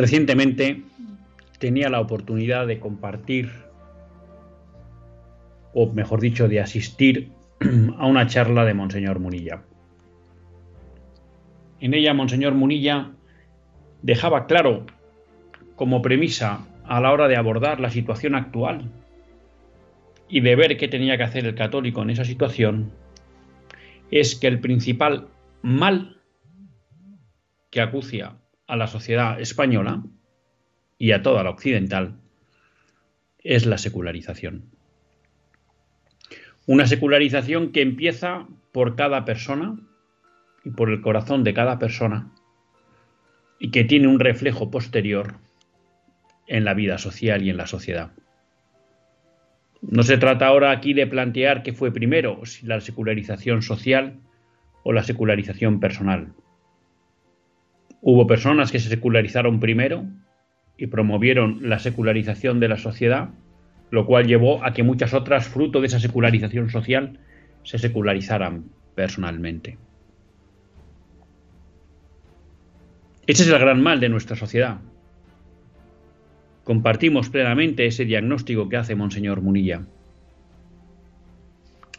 [0.00, 0.80] Recientemente
[1.58, 3.50] tenía la oportunidad de compartir,
[5.74, 7.32] o mejor dicho, de asistir
[7.98, 9.62] a una charla de Monseñor Munilla.
[11.80, 13.10] En ella, Monseñor Munilla
[14.00, 14.86] dejaba claro,
[15.76, 18.90] como premisa a la hora de abordar la situación actual
[20.30, 22.90] y de ver qué tenía que hacer el católico en esa situación,
[24.10, 25.28] es que el principal
[25.60, 26.22] mal
[27.68, 28.39] que acucia
[28.70, 30.04] a la sociedad española
[30.96, 32.20] y a toda la occidental
[33.42, 34.64] es la secularización.
[36.66, 39.76] Una secularización que empieza por cada persona
[40.64, 42.30] y por el corazón de cada persona
[43.58, 45.34] y que tiene un reflejo posterior
[46.46, 48.12] en la vida social y en la sociedad.
[49.82, 54.20] No se trata ahora aquí de plantear qué fue primero, si la secularización social
[54.84, 56.34] o la secularización personal.
[58.02, 60.04] Hubo personas que se secularizaron primero
[60.76, 63.30] y promovieron la secularización de la sociedad,
[63.90, 67.18] lo cual llevó a que muchas otras, fruto de esa secularización social,
[67.62, 69.76] se secularizaran personalmente.
[73.26, 74.78] Ese es el gran mal de nuestra sociedad.
[76.64, 79.82] Compartimos plenamente ese diagnóstico que hace Monseñor Munilla.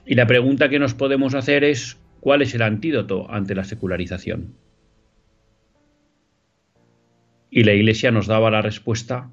[0.06, 4.56] Y la pregunta que nos podemos hacer es, ¿cuál es el antídoto ante la secularización?
[7.54, 9.30] Y la Iglesia nos daba la respuesta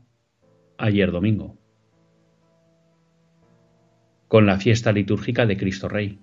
[0.77, 1.57] ayer domingo,
[4.27, 6.19] con la fiesta litúrgica de Cristo Rey.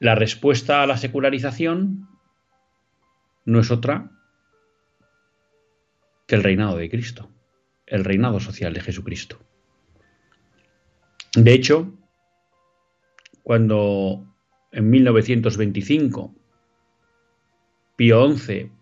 [0.00, 2.08] La respuesta a la secularización
[3.44, 4.10] no es otra
[6.26, 7.30] que el reinado de Cristo,
[7.86, 9.38] el reinado social de Jesucristo.
[11.36, 11.94] De hecho,
[13.44, 14.26] cuando
[14.72, 16.34] en 1925
[17.94, 18.77] Pío XI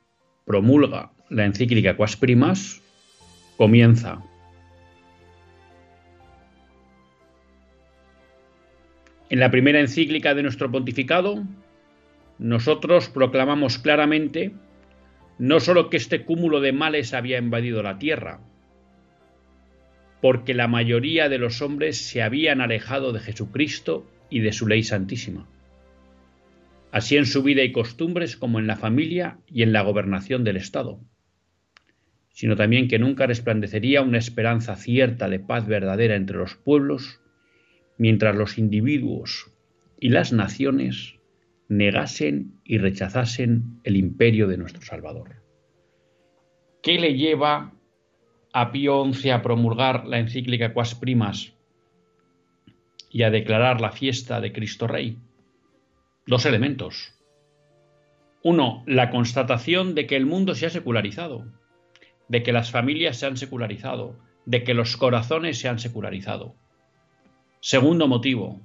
[0.47, 2.81] promulga la encíclica Quas Primas,
[3.57, 4.23] comienza.
[9.29, 11.43] En la primera encíclica de nuestro pontificado,
[12.39, 14.55] nosotros proclamamos claramente
[15.39, 18.39] no sólo que este cúmulo de males había invadido la tierra,
[20.23, 24.85] porque la mayoría de los hombres se habían alejado de Jesucristo y de su ley
[24.85, 25.49] santísima
[26.97, 30.57] así en su vida y costumbres como en la familia y en la gobernación del
[30.57, 30.99] Estado,
[32.31, 37.21] sino también que nunca resplandecería una esperanza cierta de paz verdadera entre los pueblos,
[37.99, 39.53] mientras los individuos
[40.01, 41.17] y las naciones
[41.69, 45.43] negasen y rechazasen el imperio de nuestro Salvador.
[46.83, 47.75] ¿Qué le lleva
[48.55, 51.53] a Pío XI a promulgar la encíclica Quas Primas
[53.11, 55.19] y a declarar la fiesta de Cristo Rey?
[56.27, 57.15] Dos elementos.
[58.43, 61.47] Uno, la constatación de que el mundo se ha secularizado,
[62.29, 66.55] de que las familias se han secularizado, de que los corazones se han secularizado.
[67.61, 68.61] Segundo motivo,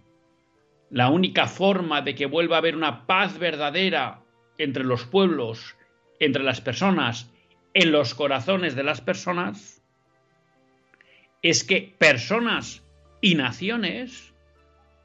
[0.89, 4.21] la única forma de que vuelva a haber una paz verdadera
[4.57, 5.75] entre los pueblos,
[6.19, 7.31] entre las personas,
[7.73, 9.81] en los corazones de las personas,
[11.41, 12.83] es que personas
[13.21, 14.33] y naciones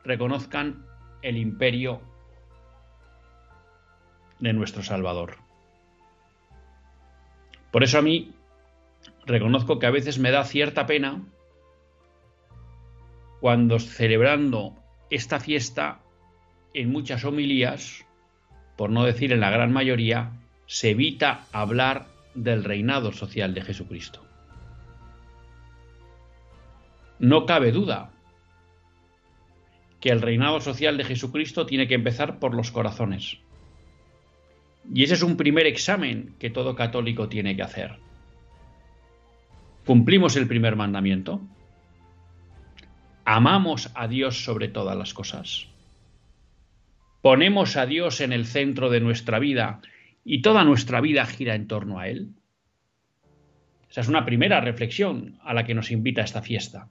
[0.05, 0.85] reconozcan
[1.23, 2.03] el imperio
[4.41, 5.37] de nuestro Salvador.
[7.71, 8.33] Por eso a mí
[9.25, 11.23] reconozco que a veces me da cierta pena
[13.41, 14.75] cuando celebrando
[15.11, 16.01] esta fiesta
[16.75, 18.05] en muchas homilías,
[18.77, 20.33] por no decir en la gran mayoría,
[20.67, 24.25] se evita hablar del reinado social de Jesucristo.
[27.19, 28.11] No cabe duda
[30.01, 33.39] que el reinado social de Jesucristo tiene que empezar por los corazones.
[34.93, 37.99] Y ese es un primer examen que todo católico tiene que hacer.
[39.85, 41.41] ¿Cumplimos el primer mandamiento?
[43.25, 45.67] ¿Amamos a Dios sobre todas las cosas?
[47.23, 49.81] ¿Ponemos a Dios en el centro de nuestra vida
[50.25, 52.35] y toda nuestra vida gira en torno a Él?
[53.91, 56.89] Esa es una primera reflexión a la que nos invita esta fiesta.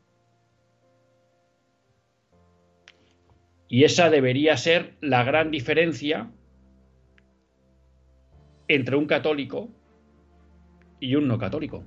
[3.68, 6.32] Y esa debería ser la gran diferencia
[8.68, 9.70] entre un católico
[11.00, 11.84] y un no católico.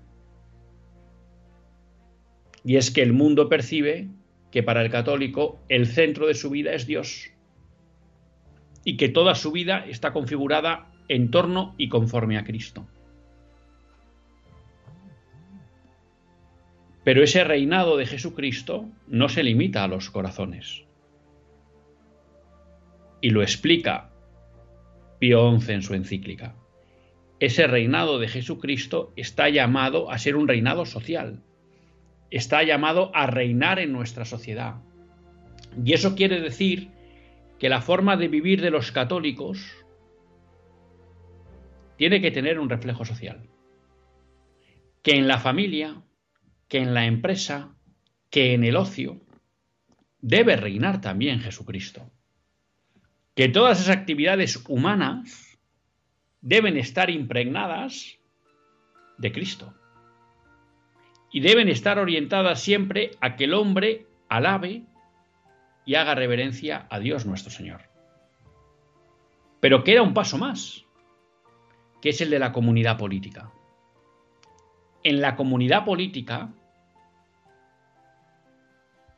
[2.65, 4.09] Y es que el mundo percibe
[4.51, 7.31] que para el católico el centro de su vida es Dios
[8.85, 12.87] y que toda su vida está configurada en torno y conforme a Cristo.
[17.05, 20.85] Pero ese reinado de Jesucristo no se limita a los corazones.
[23.21, 24.11] Y lo explica
[25.19, 26.55] Pío XI en su encíclica.
[27.41, 31.43] Ese reinado de Jesucristo está llamado a ser un reinado social,
[32.31, 34.77] está llamado a reinar en nuestra sociedad.
[35.85, 36.91] Y eso quiere decir
[37.59, 39.61] que la forma de vivir de los católicos
[41.97, 43.49] tiene que tener un reflejo social.
[45.03, 46.03] Que en la familia,
[46.69, 47.77] que en la empresa,
[48.31, 49.21] que en el ocio,
[50.21, 52.11] debe reinar también Jesucristo.
[53.35, 55.48] Que todas esas actividades humanas
[56.41, 58.19] deben estar impregnadas
[59.19, 59.75] de Cristo
[61.31, 64.85] y deben estar orientadas siempre a que el hombre alabe
[65.85, 67.83] y haga reverencia a Dios nuestro Señor.
[69.61, 70.85] Pero queda un paso más,
[72.01, 73.51] que es el de la comunidad política.
[75.03, 76.51] En la comunidad política,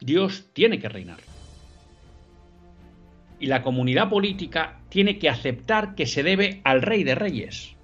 [0.01, 1.30] Dios tiene que reinar.
[3.41, 7.75] Y la comunidad política tiene que aceptar que se debe al Rey de Reyes,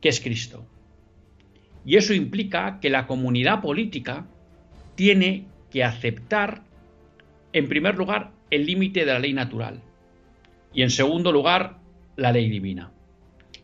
[0.00, 0.64] que es Cristo.
[1.86, 4.26] Y eso implica que la comunidad política
[4.94, 6.62] tiene que aceptar,
[7.52, 9.80] en primer lugar, el límite de la ley natural
[10.72, 11.78] y, en segundo lugar,
[12.16, 12.92] la ley divina.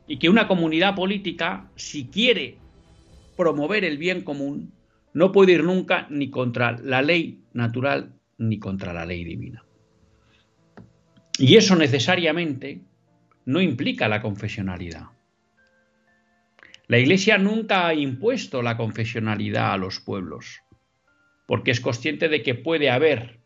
[0.07, 2.57] Y que una comunidad política, si quiere
[3.37, 4.73] promover el bien común,
[5.13, 9.65] no puede ir nunca ni contra la ley natural ni contra la ley divina.
[11.39, 12.81] Y eso necesariamente
[13.45, 15.07] no implica la confesionalidad.
[16.87, 20.61] La Iglesia nunca ha impuesto la confesionalidad a los pueblos,
[21.47, 23.41] porque es consciente de que puede haber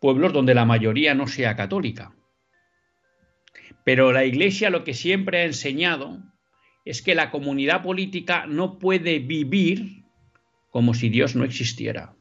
[0.00, 2.14] pueblos donde la mayoría no sea católica.
[3.84, 6.20] Pero la Iglesia lo que siempre ha enseñado
[6.84, 10.04] es que la comunidad política no puede vivir
[10.70, 12.15] como si Dios no existiera.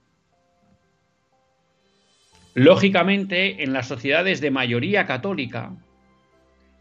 [2.55, 5.75] Lógicamente, en las sociedades de mayoría católica,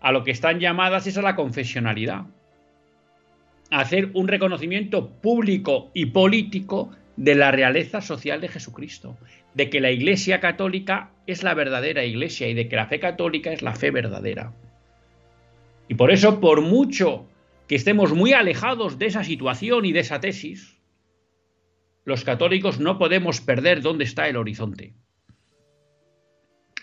[0.00, 2.27] a lo que están llamadas es a la confesionalidad
[3.70, 9.17] hacer un reconocimiento público y político de la realeza social de Jesucristo,
[9.55, 13.53] de que la Iglesia católica es la verdadera Iglesia y de que la fe católica
[13.53, 14.53] es la fe verdadera.
[15.89, 17.27] Y por eso, por mucho
[17.69, 20.81] que estemos muy alejados de esa situación y de esa tesis,
[22.05, 24.94] los católicos no podemos perder dónde está el horizonte.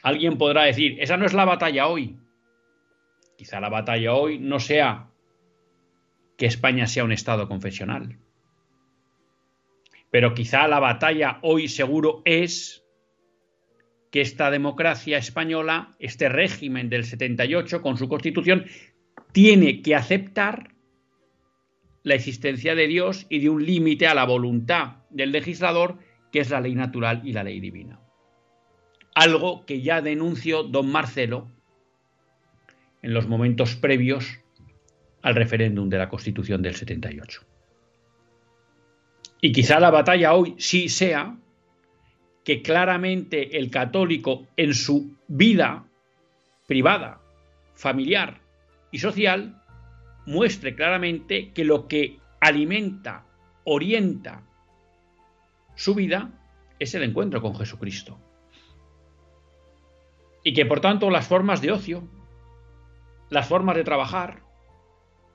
[0.01, 2.17] Alguien podrá decir, esa no es la batalla hoy.
[3.37, 5.09] Quizá la batalla hoy no sea
[6.37, 8.17] que España sea un Estado confesional.
[10.09, 12.83] Pero quizá la batalla hoy seguro es
[14.11, 18.65] que esta democracia española, este régimen del 78 con su constitución,
[19.31, 20.75] tiene que aceptar
[22.03, 25.99] la existencia de Dios y de un límite a la voluntad del legislador,
[26.31, 28.00] que es la ley natural y la ley divina.
[29.13, 31.49] Algo que ya denunció don Marcelo
[33.01, 34.39] en los momentos previos
[35.21, 37.41] al referéndum de la Constitución del 78.
[39.41, 41.35] Y quizá la batalla hoy sí sea
[42.43, 45.85] que claramente el católico en su vida
[46.67, 47.21] privada,
[47.73, 48.41] familiar
[48.91, 49.61] y social
[50.25, 53.25] muestre claramente que lo que alimenta,
[53.63, 54.43] orienta
[55.75, 56.29] su vida
[56.79, 58.19] es el encuentro con Jesucristo.
[60.43, 62.03] Y que por tanto las formas de ocio,
[63.29, 64.41] las formas de trabajar,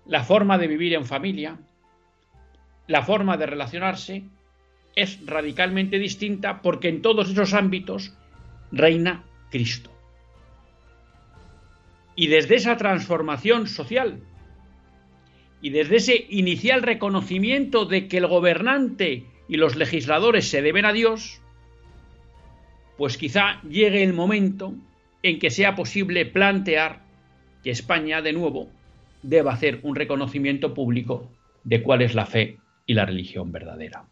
[0.05, 1.59] la forma de vivir en familia,
[2.87, 4.25] la forma de relacionarse,
[4.95, 8.15] es radicalmente distinta porque en todos esos ámbitos
[8.73, 9.91] reina Cristo.
[12.15, 14.23] Y desde esa transformación social
[15.61, 20.93] y desde ese inicial reconocimiento de que el gobernante y los legisladores se deben a
[20.93, 21.43] Dios,
[22.97, 24.75] pues quizá llegue el momento
[25.28, 27.00] en que sea posible plantear
[27.62, 28.68] que España de nuevo
[29.23, 31.28] deba hacer un reconocimiento público
[31.64, 34.04] de cuál es la fe y la religión verdadera.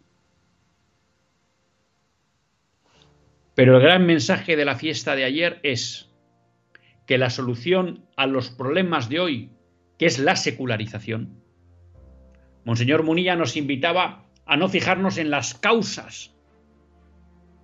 [3.54, 6.10] Pero el gran mensaje de la fiesta de ayer es
[7.06, 9.50] que la solución a los problemas de hoy,
[9.98, 11.40] que es la secularización,
[12.64, 16.34] Monseñor Munilla nos invitaba a no fijarnos en las causas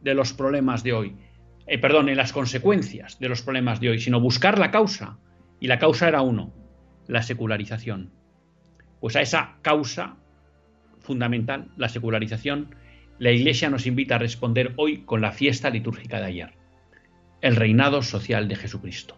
[0.03, 1.17] de los problemas de hoy,
[1.71, 5.19] eh, perdón, en las consecuencias de los problemas de hoy, sino buscar la causa.
[5.61, 6.53] Y la causa era uno,
[7.07, 8.11] la secularización.
[9.01, 10.17] Pues a esa causa
[10.99, 12.75] fundamental, la secularización,
[13.21, 16.55] la Iglesia nos invita a responder hoy con la fiesta litúrgica de ayer,
[17.41, 19.17] el reinado social de Jesucristo.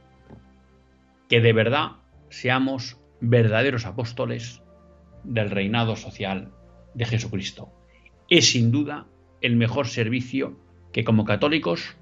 [1.31, 1.93] Que de verdad
[2.29, 4.61] seamos verdaderos apóstoles
[5.25, 6.53] del reinado social
[6.93, 7.73] de Jesucristo.
[8.29, 9.07] Es sin duda
[9.41, 10.61] el mejor servicio
[10.93, 11.97] que como católicos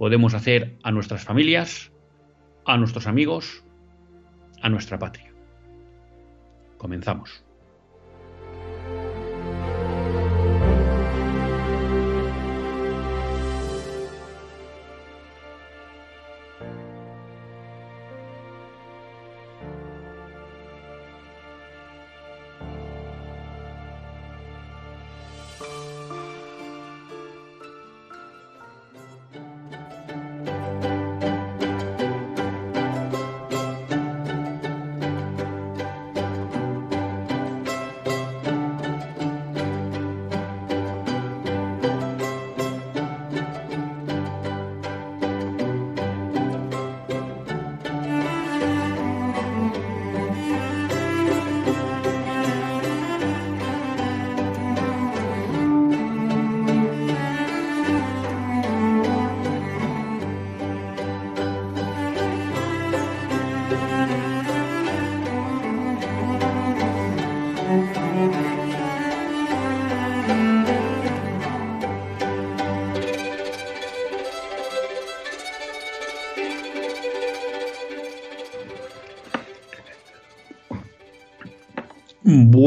[0.00, 1.92] podemos hacer a nuestras familias,
[2.64, 3.62] a nuestros amigos,
[4.62, 5.30] a nuestra patria.
[6.78, 7.44] Comenzamos.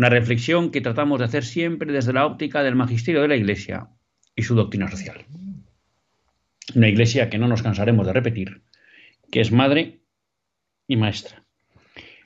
[0.00, 3.88] una reflexión que tratamos de hacer siempre desde la óptica del magisterio de la Iglesia
[4.34, 5.26] y su doctrina social.
[6.74, 8.62] Una Iglesia que no nos cansaremos de repetir,
[9.30, 10.00] que es madre
[10.88, 11.44] y maestra.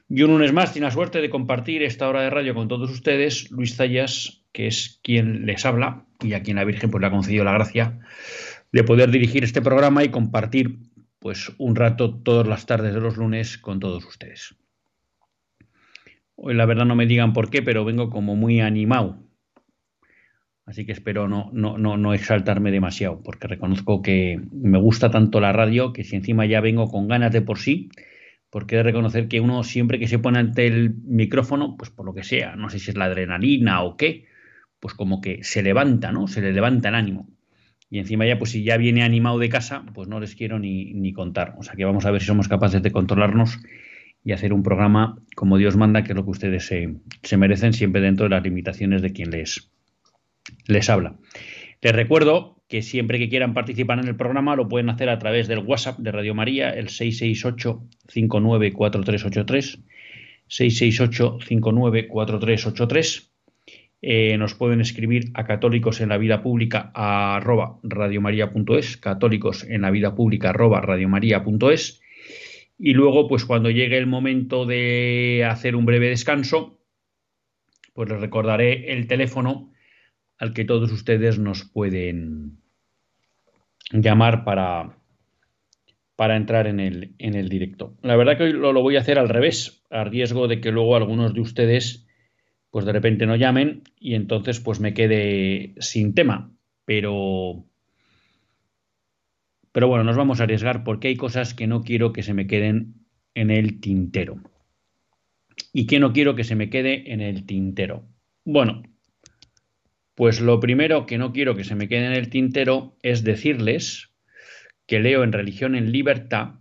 [0.08, 2.88] Y un lunes más tiene la suerte de compartir esta hora de radio con todos
[2.92, 7.08] ustedes, Luis Zayas, que es quien les habla y a quien la Virgen pues, le
[7.08, 7.98] ha concedido la gracia
[8.70, 10.78] de poder dirigir este programa y compartir
[11.18, 14.54] pues un rato todas las tardes de los lunes con todos ustedes.
[16.36, 19.18] Hoy la verdad no me digan por qué, pero vengo como muy animado.
[20.66, 25.40] Así que espero no, no, no, no exaltarme demasiado, porque reconozco que me gusta tanto
[25.40, 27.90] la radio que si encima ya vengo con ganas de por sí,
[28.48, 32.06] porque he de reconocer que uno siempre que se pone ante el micrófono, pues por
[32.06, 34.26] lo que sea, no sé si es la adrenalina o qué,
[34.80, 36.28] pues como que se levanta, ¿no?
[36.28, 37.28] Se le levanta el ánimo.
[37.90, 40.94] Y encima ya, pues si ya viene animado de casa, pues no les quiero ni,
[40.94, 41.54] ni contar.
[41.58, 43.58] O sea que vamos a ver si somos capaces de controlarnos
[44.24, 46.94] y hacer un programa como Dios manda, que es lo que ustedes se,
[47.36, 49.70] merecen, siempre dentro de las limitaciones de quien les,
[50.66, 51.16] les habla.
[51.82, 55.46] Les recuerdo que siempre que quieran participar en el programa lo pueden hacer a través
[55.46, 59.84] del WhatsApp de Radio María, el 668-594383,
[60.48, 63.28] 668-594383.
[64.06, 69.90] Eh, nos pueden escribir a católicos en la vida pública arroba radiomaria.es, católicos en la
[69.90, 72.03] vida pública arroba radiomaria.es
[72.78, 76.80] y luego, pues cuando llegue el momento de hacer un breve descanso,
[77.92, 79.72] pues les recordaré el teléfono
[80.38, 82.58] al que todos ustedes nos pueden
[83.92, 84.98] llamar para,
[86.16, 87.96] para entrar en el, en el directo.
[88.02, 90.72] La verdad que hoy lo, lo, voy a hacer al revés, a riesgo de que
[90.72, 92.04] luego algunos de ustedes
[92.74, 96.52] pues de repente no llamen y entonces pues me quede sin tema.
[96.84, 97.66] Pero
[99.74, 102.46] pero bueno, nos vamos a arriesgar porque hay cosas que no quiero que se me
[102.46, 102.94] queden
[103.34, 104.36] en el tintero.
[105.72, 108.06] ¿Y qué no quiero que se me quede en el tintero?
[108.44, 108.84] Bueno,
[110.14, 114.12] pues lo primero que no quiero que se me quede en el tintero es decirles
[114.86, 116.60] que leo en Religión en Libertad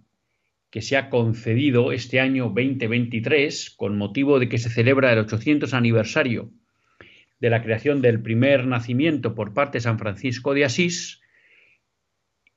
[0.72, 5.76] que se ha concedido este año 2023 con motivo de que se celebra el 800
[5.76, 6.50] aniversario
[7.40, 11.23] de la creación del primer nacimiento por parte de San Francisco de Asís,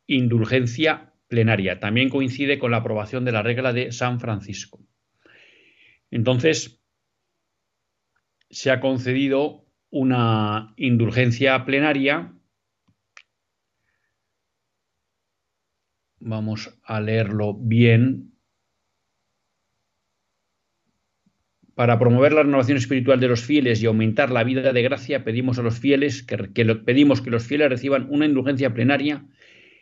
[0.06, 1.80] indulgencia plenaria.
[1.80, 4.80] También coincide con la aprobación de la regla de San Francisco.
[6.10, 6.80] Entonces,
[8.50, 12.32] se ha concedido una indulgencia plenaria.
[16.18, 18.32] Vamos a leerlo bien.
[21.74, 25.58] Para promover la renovación espiritual de los fieles y aumentar la vida de gracia, pedimos
[25.58, 26.38] a los fieles que,
[26.76, 29.26] pedimos que los fieles reciban una indulgencia plenaria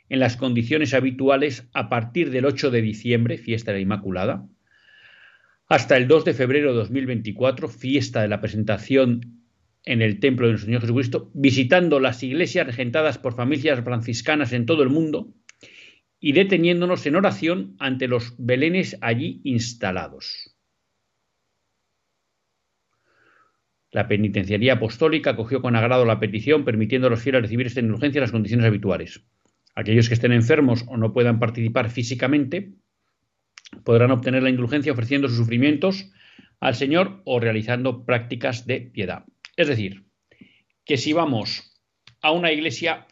[0.08, 4.46] en las condiciones habituales a partir del 8 de diciembre, fiesta de la Inmaculada,
[5.68, 9.42] hasta el 2 de febrero de 2024, fiesta de la presentación
[9.84, 14.66] en el templo de nuestro Señor Jesucristo, visitando las iglesias regentadas por familias franciscanas en
[14.66, 15.34] todo el mundo
[16.20, 20.56] y deteniéndonos en oración ante los belenes allí instalados.
[23.90, 28.18] La penitenciaría apostólica acogió con agrado la petición, permitiendo a los fieles recibir esta indulgencia
[28.18, 29.24] en las condiciones habituales.
[29.74, 32.74] Aquellos que estén enfermos o no puedan participar físicamente
[33.84, 36.12] podrán obtener la indulgencia ofreciendo sus sufrimientos
[36.60, 39.24] al Señor o realizando prácticas de piedad.
[39.56, 40.04] Es decir,
[40.84, 41.80] que si vamos
[42.20, 43.06] a una iglesia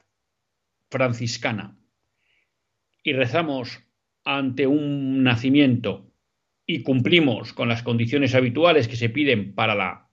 [0.91, 1.77] franciscana
[3.03, 3.81] y rezamos
[4.25, 6.13] ante un nacimiento
[6.67, 10.09] y cumplimos con las condiciones habituales que se piden para la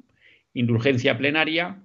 [0.54, 1.84] indulgencia plenaria,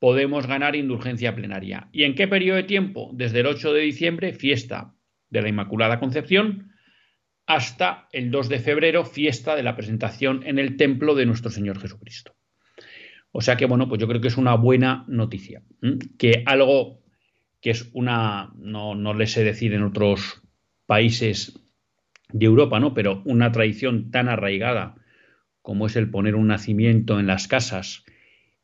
[0.00, 1.88] podemos ganar indulgencia plenaria.
[1.92, 3.10] ¿Y en qué periodo de tiempo?
[3.12, 4.94] Desde el 8 de diciembre, fiesta
[5.28, 6.72] de la Inmaculada Concepción,
[7.46, 11.78] hasta el 2 de febrero, fiesta de la presentación en el templo de nuestro Señor
[11.78, 12.34] Jesucristo.
[13.30, 15.62] O sea que, bueno, pues yo creo que es una buena noticia.
[16.18, 17.00] Que algo
[17.60, 20.42] que es una, no, no le sé decir en otros
[20.86, 21.60] países
[22.32, 22.94] de Europa, ¿no?
[22.94, 24.96] Pero una tradición tan arraigada
[25.62, 28.04] como es el poner un nacimiento en las casas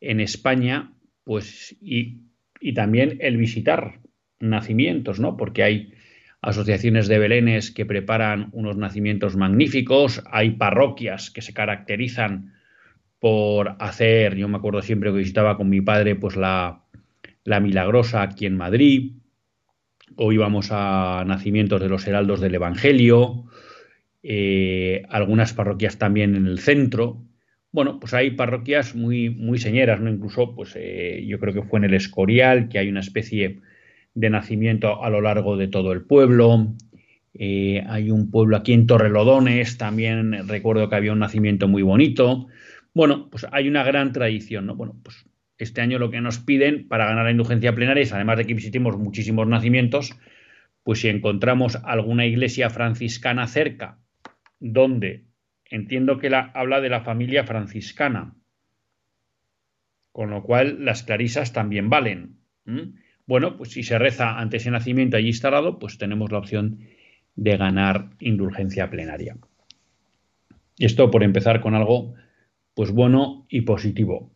[0.00, 0.95] en España,
[1.26, 2.20] pues, y,
[2.60, 3.98] y también el visitar
[4.38, 5.36] nacimientos, ¿no?
[5.36, 5.92] Porque hay
[6.40, 12.54] asociaciones de belenes que preparan unos nacimientos magníficos, hay parroquias que se caracterizan
[13.18, 16.84] por hacer, yo me acuerdo siempre que visitaba con mi padre pues la,
[17.42, 19.16] la Milagrosa aquí en Madrid,
[20.14, 23.46] o íbamos a nacimientos de los heraldos del Evangelio,
[24.22, 27.20] eh, algunas parroquias también en el centro.
[27.76, 30.08] Bueno, pues hay parroquias muy, muy señeras, ¿no?
[30.08, 33.60] Incluso, pues eh, yo creo que fue en el Escorial, que hay una especie
[34.14, 36.74] de nacimiento a lo largo de todo el pueblo.
[37.34, 42.46] Eh, hay un pueblo aquí en Torrelodones, también recuerdo que había un nacimiento muy bonito.
[42.94, 44.74] Bueno, pues hay una gran tradición, ¿no?
[44.74, 45.26] Bueno, pues
[45.58, 48.54] este año lo que nos piden para ganar la indulgencia plenaria es, además de que
[48.54, 50.18] visitemos muchísimos nacimientos,
[50.82, 53.98] pues si encontramos alguna iglesia franciscana cerca,
[54.60, 55.26] donde
[55.70, 58.34] entiendo que la, habla de la familia franciscana,
[60.12, 62.38] con lo cual las clarisas también valen.
[63.26, 66.80] Bueno, pues si se reza ante ese nacimiento allí instalado, pues tenemos la opción
[67.34, 69.36] de ganar indulgencia plenaria.
[70.78, 72.14] Y esto por empezar con algo
[72.74, 74.32] pues bueno y positivo.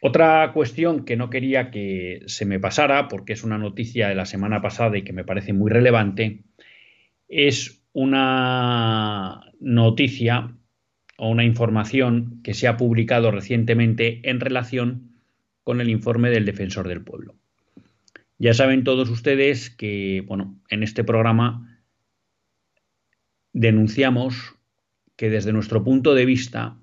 [0.00, 4.26] Otra cuestión que no quería que se me pasara, porque es una noticia de la
[4.26, 6.42] semana pasada y que me parece muy relevante,
[7.28, 10.54] es una noticia
[11.16, 15.14] o una información que se ha publicado recientemente en relación
[15.62, 17.36] con el informe del defensor del pueblo.
[18.36, 21.80] Ya saben todos ustedes que, bueno, en este programa
[23.52, 24.56] denunciamos
[25.16, 26.76] que desde nuestro punto de vista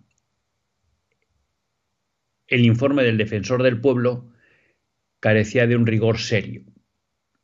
[2.47, 4.31] el informe del defensor del pueblo
[5.19, 6.63] carecía de un rigor serio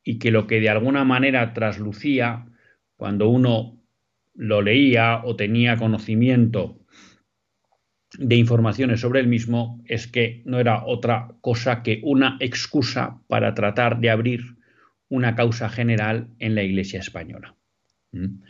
[0.03, 2.45] y que lo que de alguna manera traslucía
[2.97, 3.79] cuando uno
[4.33, 6.79] lo leía o tenía conocimiento
[8.17, 13.53] de informaciones sobre el mismo es que no era otra cosa que una excusa para
[13.53, 14.57] tratar de abrir
[15.10, 17.55] una causa general en la Iglesia española.
[18.12, 18.41] ¿Mm?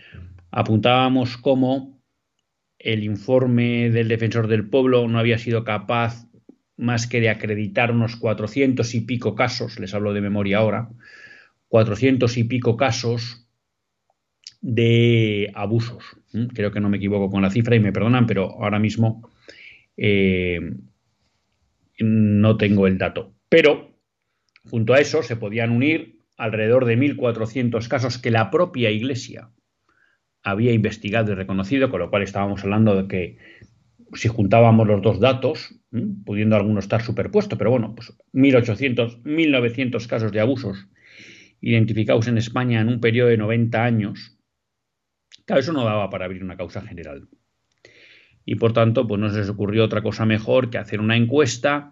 [0.52, 2.02] Apuntábamos cómo
[2.80, 6.28] el informe del defensor del pueblo no había sido capaz
[6.78, 10.90] más que de acreditar unos cuatrocientos y pico casos, les hablo de memoria ahora,
[11.68, 13.47] cuatrocientos y pico casos
[14.68, 16.04] de abusos.
[16.54, 19.32] Creo que no me equivoco con la cifra y me perdonan, pero ahora mismo
[19.96, 20.60] eh,
[22.00, 23.34] no tengo el dato.
[23.48, 23.98] Pero
[24.70, 29.52] junto a eso se podían unir alrededor de 1.400 casos que la propia Iglesia
[30.44, 33.38] había investigado y reconocido, con lo cual estábamos hablando de que
[34.16, 35.80] si juntábamos los dos datos,
[36.26, 40.90] pudiendo alguno estar superpuesto, pero bueno, pues 1.800, 1.900 casos de abusos
[41.62, 44.37] identificados en España en un periodo de 90 años,
[45.48, 47.28] claro, eso no daba para abrir una causa general
[48.46, 51.92] y por tanto pues no se les ocurrió otra cosa mejor que hacer una encuesta,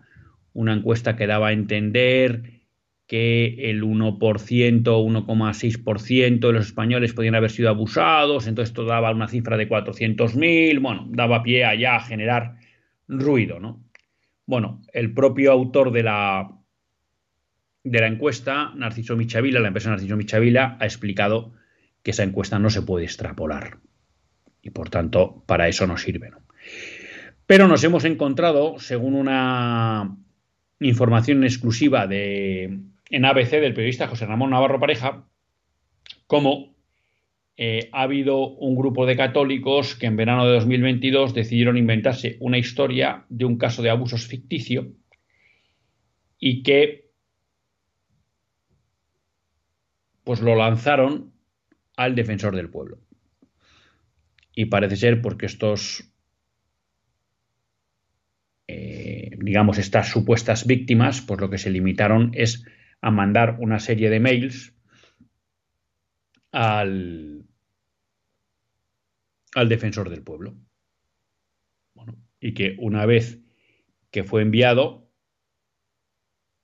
[0.54, 2.62] una encuesta que daba a entender
[3.08, 9.28] que el 1%, 1,6% de los españoles podían haber sido abusados, entonces esto daba una
[9.28, 12.56] cifra de 400.000, bueno, daba pie allá a generar
[13.10, 13.84] ruido, ¿no?
[14.46, 16.50] Bueno, el propio autor de la,
[17.84, 21.52] de la encuesta, Narciso Michavila, la empresa Narciso Michavila, ha explicado
[22.06, 23.80] que esa encuesta no se puede extrapolar
[24.62, 26.30] y por tanto para eso no sirve.
[27.48, 30.16] Pero nos hemos encontrado, según una
[30.80, 32.78] información exclusiva de,
[33.10, 35.26] en ABC del periodista José Ramón Navarro Pareja,
[36.28, 36.76] como
[37.58, 42.60] eh, ha habido un grupo de católicos que en verano de 2022 decidieron inventarse una
[42.60, 44.92] historia de un caso de abusos ficticio
[46.38, 47.10] y que
[50.24, 51.35] pues lo lanzaron
[51.98, 53.00] al defensor del pueblo.
[54.54, 56.16] Y parece ser porque estos
[58.68, 62.66] eh, digamos, estas supuestas víctimas, pues lo que se limitaron es
[63.02, 64.74] a mandar una serie de mails
[66.52, 67.46] al,
[69.54, 70.56] al defensor del pueblo.
[72.40, 73.40] y que una vez
[74.12, 75.10] que fue enviado,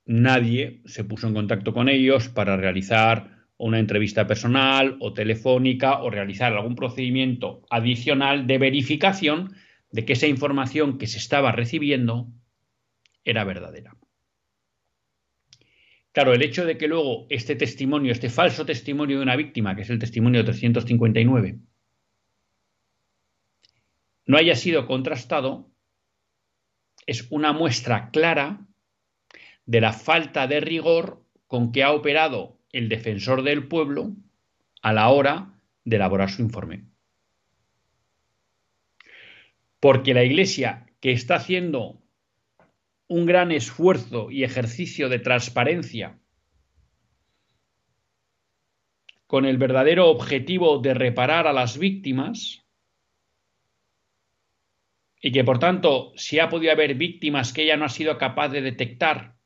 [0.04, 3.31] nadie se puso en contacto con ellos para realizar
[3.62, 9.54] una entrevista personal o telefónica o realizar algún procedimiento adicional de verificación
[9.92, 12.26] de que esa información que se estaba recibiendo
[13.22, 13.96] era verdadera.
[16.10, 19.82] Claro, el hecho de que luego este testimonio, este falso testimonio de una víctima, que
[19.82, 21.60] es el testimonio 359,
[24.26, 25.70] no haya sido contrastado,
[27.06, 28.66] es una muestra clara
[29.66, 34.16] de la falta de rigor con que ha operado el defensor del pueblo
[34.80, 36.84] a la hora de elaborar su informe.
[39.78, 42.02] Porque la Iglesia, que está haciendo
[43.08, 46.18] un gran esfuerzo y ejercicio de transparencia
[49.26, 52.66] con el verdadero objetivo de reparar a las víctimas,
[55.20, 58.48] y que por tanto, si ha podido haber víctimas que ella no ha sido capaz
[58.50, 59.36] de detectar,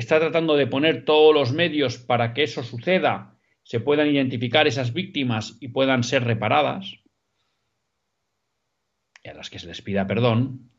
[0.00, 4.92] está tratando de poner todos los medios para que eso suceda, se puedan identificar esas
[4.92, 6.96] víctimas y puedan ser reparadas
[9.22, 10.70] y a las que se les pida perdón,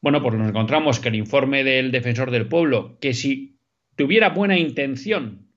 [0.00, 3.58] bueno, pues nos encontramos que el informe del defensor del pueblo, que si
[3.96, 5.52] tuviera buena intención,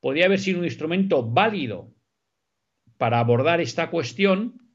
[0.00, 1.94] podría haber sido un instrumento válido
[2.98, 4.74] para abordar esta cuestión,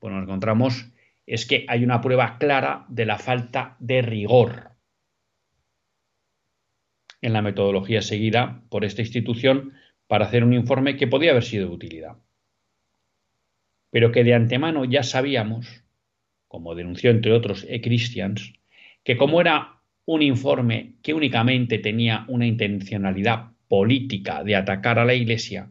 [0.00, 0.88] pues nos encontramos
[1.24, 4.71] es que hay una prueba clara de la falta de rigor
[7.22, 9.72] en la metodología seguida por esta institución
[10.06, 12.18] para hacer un informe que podía haber sido de utilidad.
[13.90, 15.84] Pero que de antemano ya sabíamos,
[16.48, 18.52] como denunció entre otros E-Christians,
[19.04, 25.14] que como era un informe que únicamente tenía una intencionalidad política de atacar a la
[25.14, 25.70] Iglesia,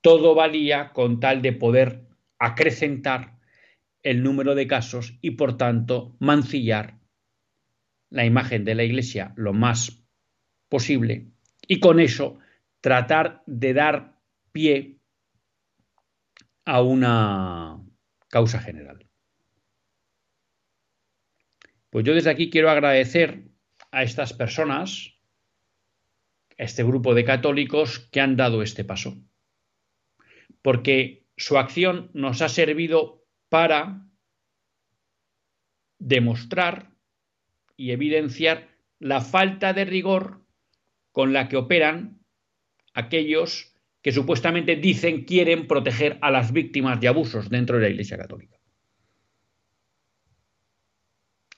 [0.00, 2.06] todo valía con tal de poder
[2.38, 3.38] acrecentar
[4.02, 6.98] el número de casos y por tanto mancillar
[8.10, 9.97] la imagen de la Iglesia lo más
[10.68, 11.26] posible
[11.66, 12.38] y con eso
[12.80, 14.18] tratar de dar
[14.52, 14.98] pie
[16.64, 17.82] a una
[18.28, 19.08] causa general.
[21.90, 23.48] Pues yo desde aquí quiero agradecer
[23.90, 25.14] a estas personas,
[26.58, 29.16] a este grupo de católicos que han dado este paso,
[30.60, 34.06] porque su acción nos ha servido para
[35.98, 36.94] demostrar
[37.76, 40.44] y evidenciar la falta de rigor
[41.18, 42.20] con la que operan
[42.94, 48.16] aquellos que supuestamente dicen quieren proteger a las víctimas de abusos dentro de la Iglesia
[48.16, 48.56] Católica.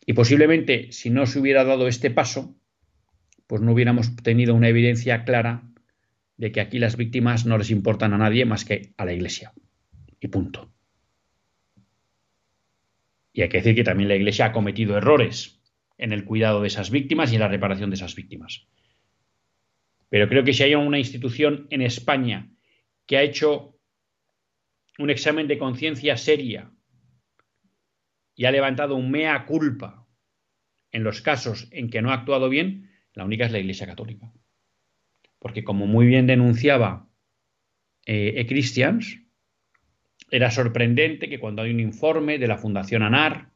[0.07, 2.57] Y posiblemente si no se hubiera dado este paso,
[3.47, 5.71] pues no hubiéramos tenido una evidencia clara
[6.39, 9.53] de que aquí las víctimas no les importan a nadie más que a la Iglesia.
[10.21, 10.73] Y punto.
[13.35, 15.61] Y hay que decir que también la Iglesia ha cometido errores
[15.99, 18.67] en el cuidado de esas víctimas y en la reparación de esas víctimas.
[20.11, 22.51] Pero creo que si hay una institución en España
[23.07, 23.79] que ha hecho
[24.99, 26.71] un examen de conciencia seria
[28.35, 30.07] y ha levantado un mea culpa
[30.91, 34.33] en los casos en que no ha actuado bien, la única es la Iglesia Católica.
[35.39, 37.09] Porque como muy bien denunciaba
[38.05, 39.23] eh, e Christians,
[40.31, 43.53] era sorprendente que cuando hay un informe de la Fundación ANAR,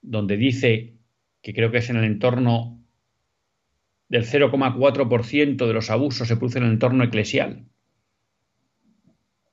[0.00, 0.96] donde dice
[1.42, 2.83] que creo que es en el entorno
[4.08, 7.66] del 0,4% de los abusos se producen en el entorno eclesial,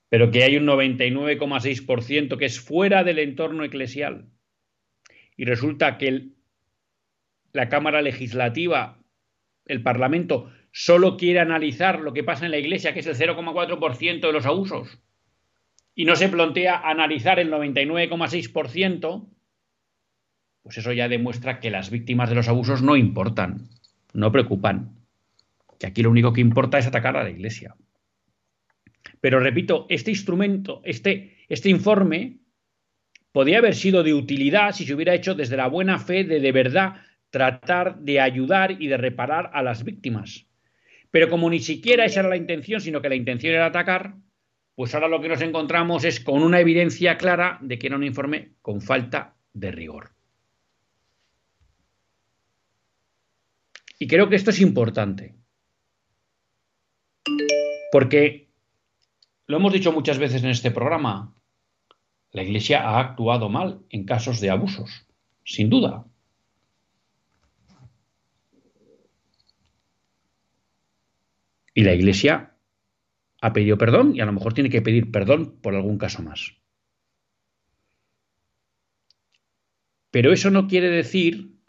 [0.10, 4.28] pero que hay un 99,6% que es fuera del entorno eclesial.
[5.38, 6.30] Y resulta que
[7.54, 9.00] la Cámara Legislativa
[9.66, 14.20] el Parlamento solo quiere analizar lo que pasa en la Iglesia, que es el 0,4%
[14.20, 15.00] de los abusos,
[15.96, 19.30] y no se plantea analizar el 99,6%,
[20.64, 23.70] pues eso ya demuestra que las víctimas de los abusos no importan,
[24.14, 24.96] no preocupan,
[25.80, 27.76] que aquí lo único que importa es atacar a la Iglesia.
[29.20, 32.40] Pero repito, este instrumento, este, este informe,
[33.32, 36.52] podría haber sido de utilidad si se hubiera hecho desde la buena fe de de
[36.52, 40.46] verdad tratar de ayudar y de reparar a las víctimas.
[41.12, 44.16] Pero como ni siquiera esa era la intención, sino que la intención era atacar,
[44.76, 48.04] pues ahora lo que nos encontramos es con una evidencia clara de que era un
[48.04, 50.12] informe con falta de rigor.
[54.02, 55.36] Y creo que esto es importante.
[57.92, 58.50] Porque
[59.46, 61.36] lo hemos dicho muchas veces en este programa,
[62.32, 65.06] la Iglesia ha actuado mal en casos de abusos,
[65.46, 66.08] sin duda.
[71.76, 72.58] Y la Iglesia
[73.40, 76.58] ha pedido perdón y a lo mejor tiene que pedir perdón por algún caso más.
[80.10, 81.61] Pero eso no quiere decir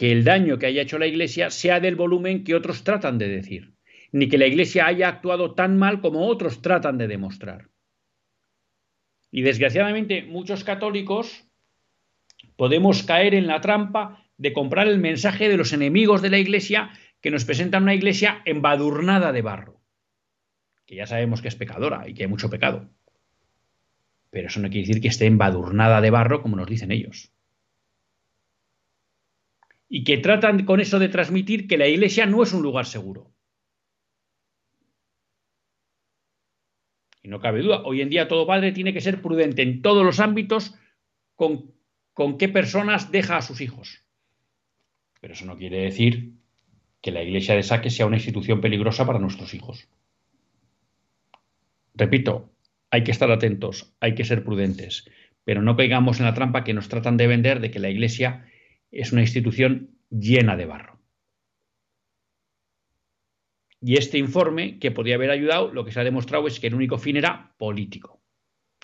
[0.00, 3.28] que el daño que haya hecho la Iglesia sea del volumen que otros tratan de
[3.28, 3.74] decir,
[4.12, 7.68] ni que la Iglesia haya actuado tan mal como otros tratan de demostrar.
[9.30, 11.44] Y desgraciadamente muchos católicos
[12.56, 16.92] podemos caer en la trampa de comprar el mensaje de los enemigos de la Iglesia
[17.20, 19.82] que nos presentan una Iglesia embadurnada de barro,
[20.86, 22.88] que ya sabemos que es pecadora y que hay mucho pecado.
[24.30, 27.34] Pero eso no quiere decir que esté embadurnada de barro como nos dicen ellos.
[29.92, 33.30] Y que tratan con eso de transmitir que la Iglesia no es un lugar seguro.
[37.22, 40.04] Y no cabe duda, hoy en día todo padre tiene que ser prudente en todos
[40.04, 40.74] los ámbitos
[41.34, 41.74] con,
[42.14, 44.04] con qué personas deja a sus hijos.
[45.20, 46.34] Pero eso no quiere decir
[47.02, 49.88] que la iglesia de saque sea una institución peligrosa para nuestros hijos.
[51.94, 52.50] Repito,
[52.90, 55.10] hay que estar atentos, hay que ser prudentes,
[55.44, 58.49] pero no caigamos en la trampa que nos tratan de vender de que la iglesia
[58.90, 60.98] es una institución llena de barro.
[63.80, 66.74] Y este informe, que podría haber ayudado, lo que se ha demostrado es que el
[66.74, 68.20] único fin era político,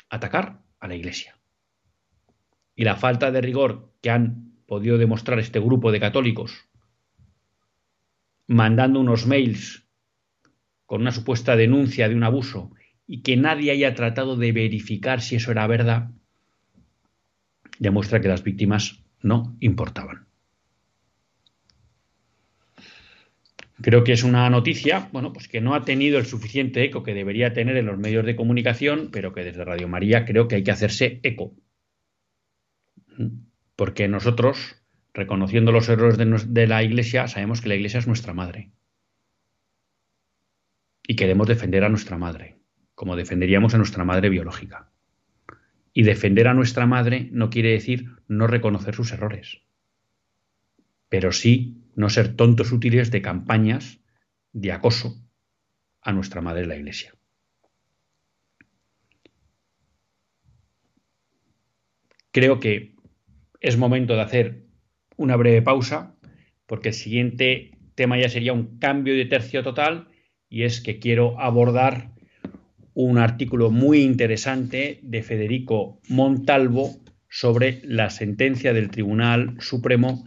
[0.09, 1.39] atacar a la iglesia.
[2.75, 6.67] Y la falta de rigor que han podido demostrar este grupo de católicos
[8.47, 9.89] mandando unos mails
[10.87, 12.71] con una supuesta denuncia de un abuso
[13.07, 16.11] y que nadie haya tratado de verificar si eso era verdad,
[17.79, 20.27] demuestra que las víctimas no importaban.
[23.83, 27.13] Creo que es una noticia, bueno, pues que no ha tenido el suficiente eco que
[27.13, 30.65] debería tener en los medios de comunicación, pero que desde Radio María creo que hay
[30.65, 31.55] que hacerse eco
[33.77, 34.77] porque nosotros,
[35.13, 38.73] reconociendo los errores de, la Iglesia, sabemos que la Iglesia es nuestra madre.
[41.07, 42.59] Y queremos defender a nuestra madre,
[42.95, 44.91] como defenderíamos a nuestra madre biológica.
[45.99, 49.63] Y defender a nuestra madre no quiere decir no reconocer sus errores,
[51.09, 53.99] pero sí no ser tontos útiles de campañas
[54.53, 55.27] de acoso
[56.03, 57.15] a nuestra madre la Iglesia.
[62.31, 62.95] Creo que
[63.63, 64.67] es momento de hacer
[65.17, 66.15] una breve pausa,
[66.67, 70.11] porque el siguiente tema ya sería un cambio de tercio total,
[70.51, 72.13] y es que quiero abordar
[72.97, 76.93] un artículo muy interesante de Federico Montalvo
[77.29, 80.25] sobre la sentencia del Tribunal Supremo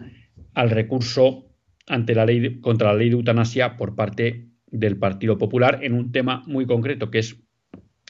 [0.53, 1.47] al recurso
[1.88, 6.12] ante la ley contra la ley de eutanasia por parte del Partido Popular en un
[6.12, 7.41] tema muy concreto que es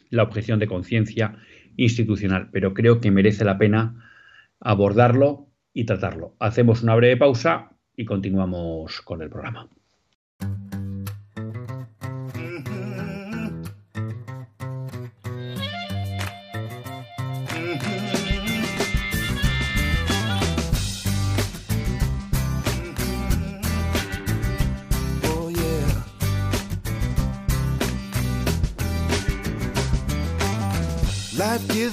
[0.09, 1.37] la objeción de conciencia
[1.77, 4.11] institucional, pero creo que merece la pena
[4.59, 6.35] abordarlo y tratarlo.
[6.37, 9.69] Hacemos una breve pausa y continuamos con el programa.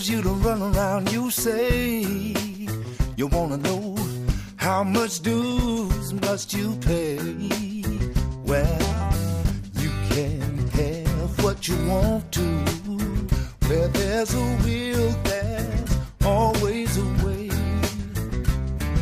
[0.07, 2.05] Gives you the run around, you say.
[3.17, 3.97] You wanna know
[4.55, 7.19] how much dues must you pay?
[8.45, 9.13] Well,
[9.75, 12.47] you can have what you want to.
[13.67, 17.51] Where there's a will, there's always a way.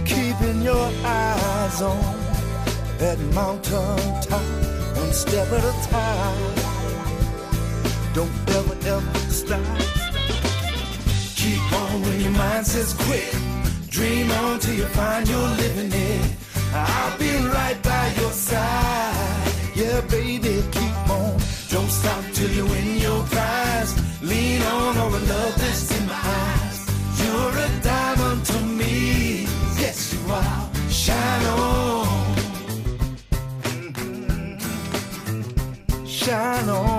[0.07, 2.17] Keeping your eyes on
[2.97, 4.47] that mountain top,
[4.97, 6.55] one step at a time.
[8.15, 9.84] Don't ever, ever stop.
[12.25, 13.37] Your mind says quit
[13.91, 16.37] Dream on till you find your living it.
[16.73, 19.53] I'll be right by your side.
[19.77, 21.39] Yeah, baby, keep on.
[21.69, 23.93] Don't stop till you win your prize.
[24.23, 26.79] Lean on all the love that's in my eyes.
[27.21, 29.47] You're a diamond to me.
[29.79, 30.71] Yes, you are.
[30.91, 32.07] Shine on.
[36.07, 36.94] Shine on.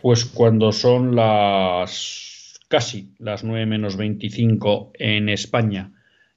[0.00, 5.92] Pues cuando son las casi las 9 menos 25 en España,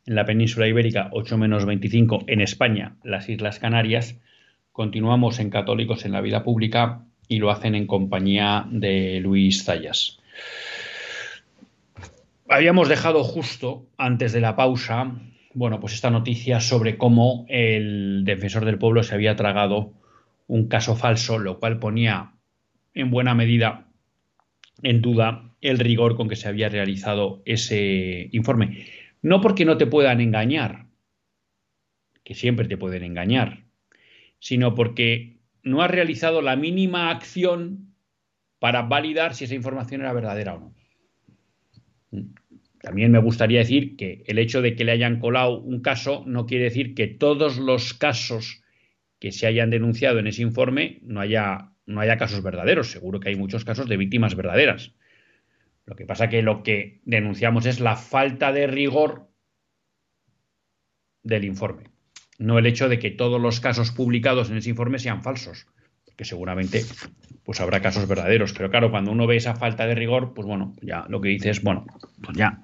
[0.06, 4.20] en la península ibérica, 8 menos 25 en España, las Islas Canarias,
[4.74, 10.20] continuamos en Católicos en la Vida Pública y lo hacen en compañía de Luis Zayas.
[12.50, 15.16] Habíamos dejado justo antes de la pausa,
[15.54, 19.94] bueno, pues esta noticia sobre cómo el defensor del pueblo se había tragado
[20.48, 22.34] un caso falso, lo cual ponía
[22.94, 23.90] en buena medida
[24.82, 28.86] en duda el rigor con que se había realizado ese informe.
[29.22, 30.88] No porque no te puedan engañar,
[32.24, 33.64] que siempre te pueden engañar,
[34.40, 37.96] sino porque no has realizado la mínima acción
[38.60, 40.76] para validar si esa información era verdadera o no.
[42.82, 46.46] También me gustaría decir que el hecho de que le hayan colado un caso no
[46.46, 48.62] quiere decir que todos los casos
[49.20, 52.92] que se hayan denunciado en ese informe no haya no haya casos verdaderos.
[52.92, 54.94] Seguro que hay muchos casos de víctimas verdaderas.
[55.86, 59.30] Lo que pasa que lo que denunciamos es la falta de rigor
[61.24, 61.90] del informe,
[62.38, 65.68] no el hecho de que todos los casos publicados en ese informe sean falsos,
[66.18, 66.84] que seguramente
[67.44, 70.74] pues habrá casos verdaderos, pero claro, cuando uno ve esa falta de rigor, pues bueno,
[70.82, 71.86] ya lo que dice es, bueno,
[72.22, 72.62] pues ya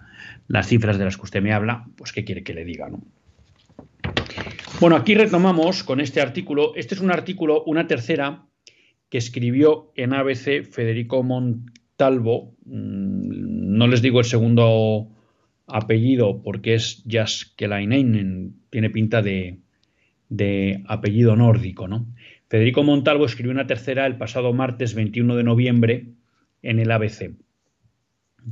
[0.47, 3.01] las cifras de las que usted me habla, pues qué quiere que le diga, ¿no?
[4.79, 8.45] Bueno, aquí retomamos con este artículo, este es un artículo, una tercera
[9.09, 15.09] que escribió en ABC Federico Montalvo, mm, no les digo el segundo
[15.67, 19.59] apellido porque es Jaskelainen, tiene pinta de,
[20.87, 22.07] apellido nórdico, ¿no?
[22.47, 26.05] Federico Montalvo escribió una tercera el pasado martes 21 de noviembre
[26.61, 27.33] en el ABC.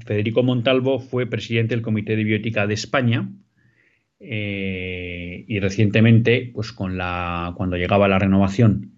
[0.06, 3.30] Federico Montalvo fue presidente del Comité de Bioética de España
[4.20, 8.97] eh, y recientemente, pues cuando llegaba la renovación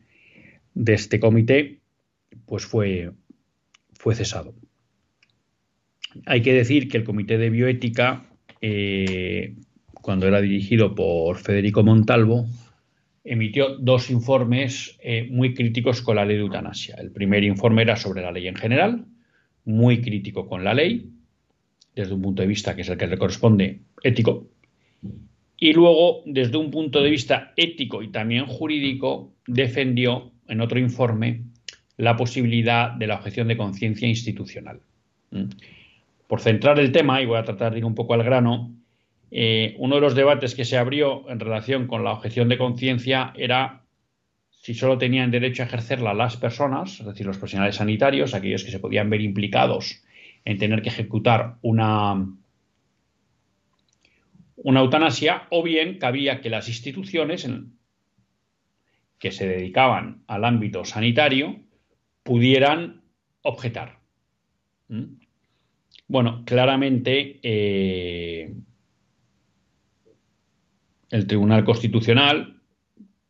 [0.73, 1.79] de este comité,
[2.45, 3.11] pues fue,
[3.93, 4.53] fue cesado.
[6.25, 8.25] Hay que decir que el Comité de Bioética,
[8.61, 9.55] eh,
[9.93, 12.47] cuando era dirigido por Federico Montalvo,
[13.23, 16.95] emitió dos informes eh, muy críticos con la ley de eutanasia.
[16.95, 19.05] El primer informe era sobre la ley en general,
[19.65, 21.11] muy crítico con la ley,
[21.95, 24.49] desde un punto de vista que es el que le corresponde ético,
[25.61, 31.43] y luego, desde un punto de vista ético y también jurídico, defendió en otro informe
[31.97, 34.79] la posibilidad de la objeción de conciencia institucional.
[35.31, 35.45] ¿Mm?
[36.27, 38.71] Por centrar el tema, y voy a tratar de ir un poco al grano,
[39.31, 43.33] eh, uno de los debates que se abrió en relación con la objeción de conciencia
[43.35, 43.83] era
[44.49, 48.71] si solo tenían derecho a ejercerla las personas, es decir, los profesionales sanitarios, aquellos que
[48.71, 50.03] se podían ver implicados
[50.45, 52.27] en tener que ejecutar una,
[54.57, 57.47] una eutanasia, o bien cabía que las instituciones,
[59.19, 61.59] que se dedicaban al ámbito sanitario
[62.23, 63.01] pudieran
[63.41, 63.99] objetar.
[64.87, 65.19] ¿Mm?
[66.07, 68.53] Bueno, claramente eh,
[71.11, 72.61] el Tribunal Constitucional,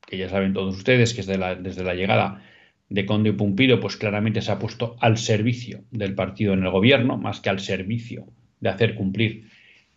[0.08, 2.42] que ya saben todos ustedes que desde la, desde la llegada
[2.88, 7.18] de Conde Pumpido, pues claramente se ha puesto al servicio del partido en el gobierno,
[7.18, 8.28] más que al servicio
[8.60, 9.50] de hacer cumplir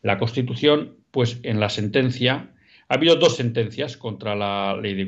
[0.03, 2.52] la Constitución, pues en la sentencia
[2.93, 5.07] ha habido dos sentencias contra la ley de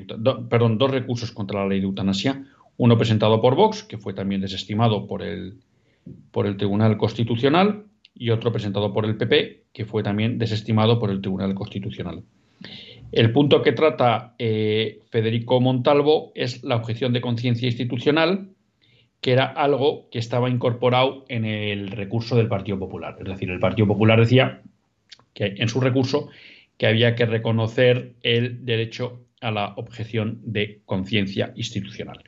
[0.48, 2.42] perdón, dos recursos contra la ley de eutanasia,
[2.78, 5.58] uno presentado por Vox, que fue también desestimado por el,
[6.30, 11.10] por el Tribunal Constitucional, y otro presentado por el PP, que fue también desestimado por
[11.10, 12.22] el Tribunal Constitucional.
[13.12, 18.48] El punto que trata eh, Federico Montalvo es la objeción de conciencia institucional,
[19.20, 23.16] que era algo que estaba incorporado en el recurso del Partido Popular.
[23.20, 24.62] Es decir, el Partido Popular decía
[25.34, 26.30] que en su recurso
[26.78, 32.24] que había que reconocer el derecho a la objeción de conciencia institucional.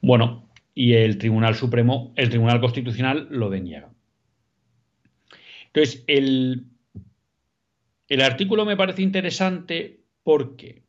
[0.00, 3.90] Bueno, y el Tribunal Supremo, el Tribunal Constitucional lo deniega.
[5.66, 6.66] Entonces, el,
[8.08, 10.82] el artículo me parece interesante porque,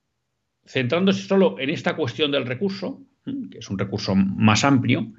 [0.65, 5.11] centrándose solo en esta cuestión del recurso, que es un recurso más amplio,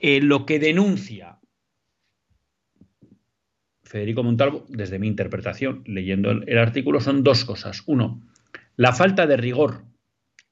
[0.00, 1.37] eh, lo que denuncia
[3.88, 7.82] Federico Montalvo, desde mi interpretación, leyendo el, artículo, son dos cosas.
[7.86, 8.20] Uno,
[8.76, 9.82] la falta de rigor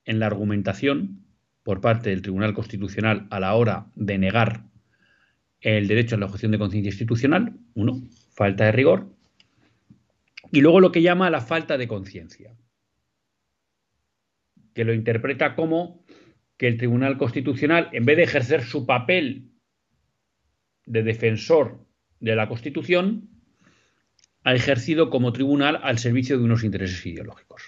[0.06, 1.26] en la argumentación
[1.62, 4.62] por parte del Tribunal Constitucional a la hora de negar
[5.60, 8.00] el derecho a la objeción de conciencia institucional, uno,
[8.32, 9.14] falta de rigor,
[10.50, 12.56] y luego lo que llama la falta de conciencia,
[14.72, 16.06] que lo interpreta como
[16.56, 19.50] que el Tribunal Constitucional, en vez de ejercer su papel
[20.86, 21.85] de defensor
[22.20, 23.28] de la Constitución,
[24.44, 27.62] ha ejercido como tribunal al servicio de unos intereses ideológicos.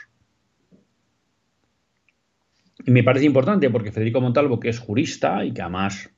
[2.84, 6.11] Y me parece importante porque Federico Montalvo, que es jurista y que además,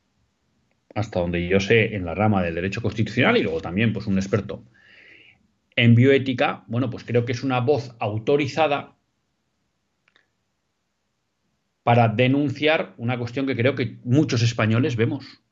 [0.95, 4.18] hasta donde yo sé, en la rama del derecho constitucional y luego también pues un
[4.18, 4.64] experto
[5.76, 8.97] en bioética, bueno, pues creo que es una voz autorizada
[11.83, 15.43] para denunciar una cuestión que creo que muchos españoles vemos.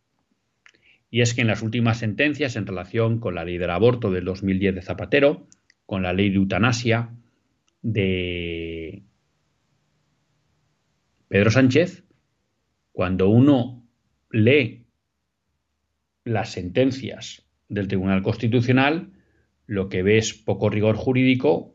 [1.11, 4.25] Y es que en las últimas sentencias en relación con la ley del aborto del
[4.25, 5.47] 2010 de Zapatero,
[5.87, 7.15] con la ley de eutanasia
[7.83, 9.03] de
[11.29, 12.05] Pedro Sánchez,
[12.93, 13.87] cuando uno
[14.31, 14.87] lee
[16.25, 19.13] las sentencias del Tribunal Constitucional,
[19.67, 21.75] lo que ve es poco rigor jurídico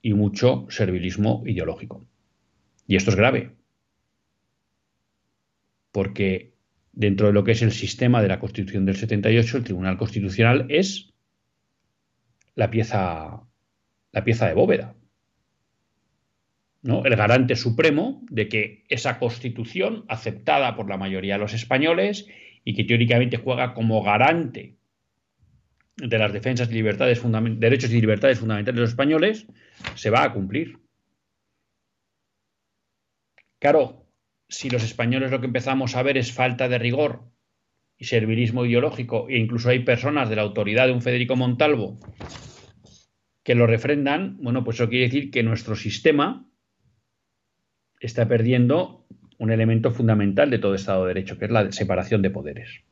[0.00, 2.06] y mucho servilismo ideológico.
[2.86, 3.56] Y esto es grave,
[5.92, 6.57] porque
[6.98, 10.66] dentro de lo que es el sistema de la Constitución del 78, el Tribunal Constitucional
[10.68, 11.14] es
[12.56, 13.44] la pieza,
[14.10, 14.96] la pieza de bóveda.
[16.82, 17.04] ¿no?
[17.04, 22.26] El garante supremo de que esa Constitución, aceptada por la mayoría de los españoles
[22.64, 24.76] y que teóricamente juega como garante
[25.98, 27.22] de las defensas y libertades
[27.60, 29.46] derechos y libertades fundamentales de los españoles
[29.94, 30.80] se va a cumplir.
[33.60, 34.07] Claro,
[34.48, 37.30] si los españoles lo que empezamos a ver es falta de rigor
[37.96, 41.98] y servilismo ideológico, e incluso hay personas de la autoridad de un Federico Montalvo
[43.42, 46.48] que lo refrendan, bueno, pues eso quiere decir que nuestro sistema
[48.00, 49.06] está perdiendo
[49.38, 52.84] un elemento fundamental de todo Estado de Derecho, que es la separación de poderes.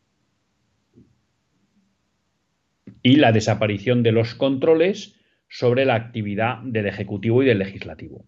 [3.06, 5.14] y la desaparición de los controles
[5.48, 8.26] sobre la actividad del Ejecutivo y del Legislativo.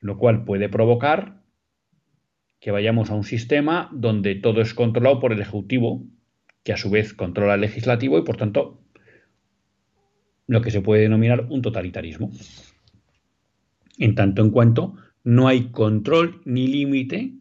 [0.00, 1.42] Lo cual puede provocar
[2.60, 6.04] que vayamos a un sistema donde todo es controlado por el Ejecutivo,
[6.62, 8.80] que a su vez controla el Legislativo y por tanto
[10.46, 12.30] lo que se puede denominar un totalitarismo.
[13.98, 17.34] En tanto en cuanto no hay control ni límite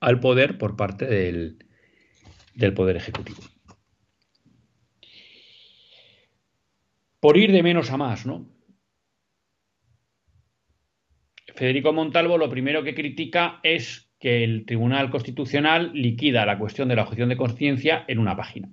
[0.00, 1.58] al poder por parte del,
[2.54, 3.38] del Poder Ejecutivo.
[7.20, 8.48] Por ir de menos a más, ¿no?
[11.58, 16.94] Federico Montalvo lo primero que critica es que el Tribunal Constitucional liquida la cuestión de
[16.94, 18.70] la objeción de conciencia en una página,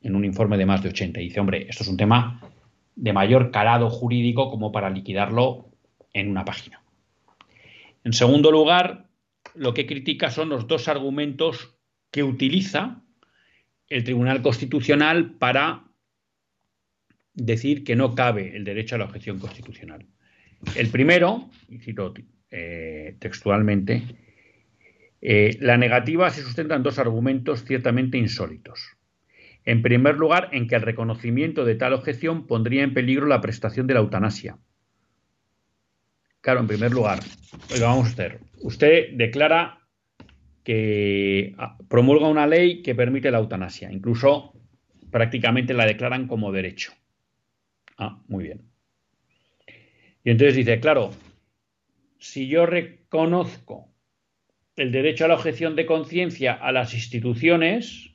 [0.00, 1.20] en un informe de más de 80.
[1.20, 2.40] Y dice, hombre, esto es un tema
[2.94, 5.72] de mayor calado jurídico como para liquidarlo
[6.12, 6.80] en una página.
[8.04, 9.08] En segundo lugar,
[9.56, 11.74] lo que critica son los dos argumentos
[12.12, 13.02] que utiliza
[13.88, 15.88] el Tribunal Constitucional para
[17.34, 20.06] decir que no cabe el derecho a la objeción constitucional.
[20.74, 22.14] El primero, y cito
[22.50, 24.02] eh, textualmente,
[25.20, 28.96] eh, la negativa se sustenta en dos argumentos ciertamente insólitos.
[29.64, 33.86] En primer lugar, en que el reconocimiento de tal objeción pondría en peligro la prestación
[33.86, 34.58] de la eutanasia.
[36.40, 37.20] Claro, en primer lugar,
[37.80, 38.40] vamos a hacer.
[38.60, 39.78] Usted declara
[40.64, 43.92] que ah, promulga una ley que permite la eutanasia.
[43.92, 44.52] Incluso
[45.10, 46.92] prácticamente la declaran como derecho.
[47.96, 48.71] Ah, muy bien.
[50.24, 51.10] Y entonces dice, claro,
[52.18, 53.92] si yo reconozco
[54.76, 58.14] el derecho a la objeción de conciencia a las instituciones,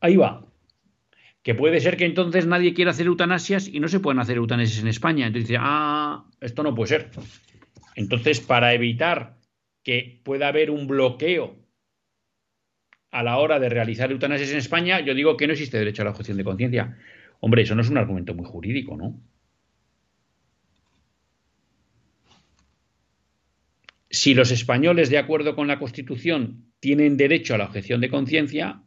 [0.00, 0.46] ahí va.
[1.42, 4.80] Que puede ser que entonces nadie quiera hacer eutanasias y no se pueden hacer eutanasias
[4.80, 5.26] en España.
[5.26, 7.10] Entonces dice, ah, esto no puede ser.
[7.94, 9.36] Entonces, para evitar
[9.82, 11.54] que pueda haber un bloqueo
[13.12, 16.06] a la hora de realizar eutanasias en España, yo digo que no existe derecho a
[16.06, 16.98] la objeción de conciencia.
[17.40, 19.20] Hombre, eso no es un argumento muy jurídico, ¿no?
[24.10, 28.82] Si los españoles, de acuerdo con la Constitución, tienen derecho a la objeción de conciencia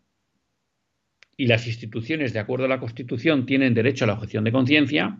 [1.35, 5.19] y las instituciones, de acuerdo a la Constitución, tienen derecho a la objeción de conciencia,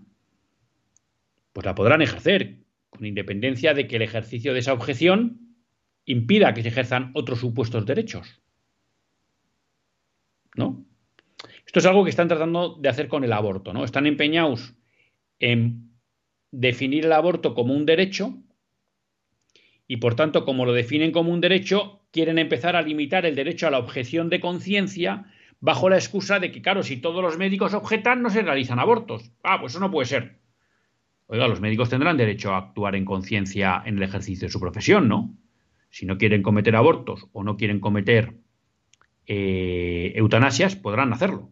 [1.54, 2.58] pues la podrán ejercer,
[2.90, 5.56] con independencia de que el ejercicio de esa objeción
[6.06, 8.42] impida que se ejerzan otros supuestos derechos.
[10.56, 10.86] ¿No?
[11.66, 13.84] Esto es algo que están tratando de hacer con el aborto, ¿no?
[13.84, 14.74] Están empeñados
[15.38, 15.92] en
[16.52, 18.42] definir el aborto como un derecho
[19.92, 23.66] y por tanto, como lo definen como un derecho, quieren empezar a limitar el derecho
[23.66, 25.26] a la objeción de conciencia
[25.62, 29.32] bajo la excusa de que, claro, si todos los médicos objetan, no se realizan abortos.
[29.44, 30.38] Ah, pues eso no puede ser.
[31.26, 35.08] Oiga, los médicos tendrán derecho a actuar en conciencia en el ejercicio de su profesión,
[35.08, 35.36] ¿no?
[35.90, 38.36] Si no quieren cometer abortos o no quieren cometer
[39.26, 41.50] eh, eutanasias, podrán hacerlo.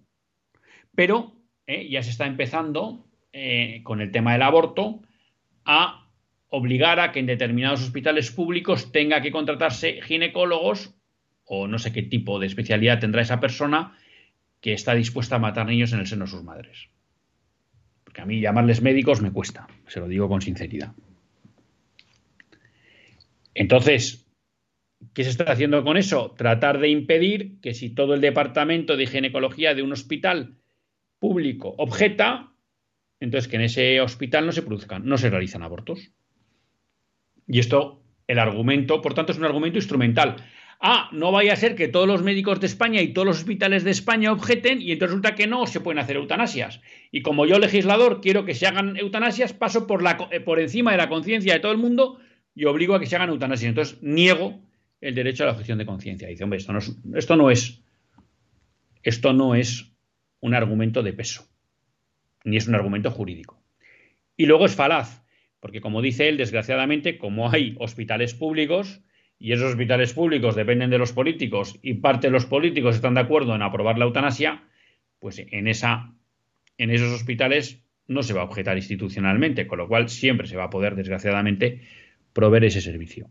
[0.93, 1.33] Pero
[1.65, 5.01] eh, ya se está empezando eh, con el tema del aborto
[5.65, 6.06] a
[6.49, 10.95] obligar a que en determinados hospitales públicos tenga que contratarse ginecólogos
[11.45, 13.97] o no sé qué tipo de especialidad tendrá esa persona
[14.61, 16.89] que está dispuesta a matar niños en el seno de sus madres.
[18.03, 20.93] Porque a mí llamarles médicos me cuesta, se lo digo con sinceridad.
[23.53, 24.27] Entonces,
[25.13, 26.35] ¿qué se está haciendo con eso?
[26.37, 30.55] Tratar de impedir que si todo el departamento de ginecología de un hospital
[31.19, 32.51] público objeta,
[33.19, 36.11] entonces que en ese hospital no se produzcan, no se realizan abortos.
[37.47, 40.37] Y esto, el argumento, por tanto, es un argumento instrumental.
[40.79, 43.83] Ah, no vaya a ser que todos los médicos de España y todos los hospitales
[43.83, 46.81] de España objeten y entonces resulta que no se pueden hacer eutanasias.
[47.11, 50.91] Y como yo, legislador, quiero que se hagan eutanasias, paso por, la, eh, por encima
[50.91, 52.19] de la conciencia de todo el mundo
[52.53, 53.69] y obligo a que se hagan eutanasias.
[53.69, 54.59] Entonces niego
[55.01, 56.27] el derecho a la objeción de conciencia.
[56.27, 57.81] Dice, hombre, esto no, es, esto no es
[59.07, 59.89] esto no es
[60.41, 61.47] un argumento de peso,
[62.43, 63.63] ni es un argumento jurídico.
[64.35, 65.23] Y luego es falaz,
[65.59, 69.01] porque como dice él, desgraciadamente, como hay hospitales públicos,
[69.39, 73.21] y esos hospitales públicos dependen de los políticos y parte de los políticos están de
[73.21, 74.63] acuerdo en aprobar la eutanasia,
[75.19, 76.13] pues en, esa,
[76.77, 80.65] en esos hospitales no se va a objetar institucionalmente, con lo cual siempre se va
[80.65, 81.81] a poder, desgraciadamente,
[82.33, 83.27] proveer ese servicio.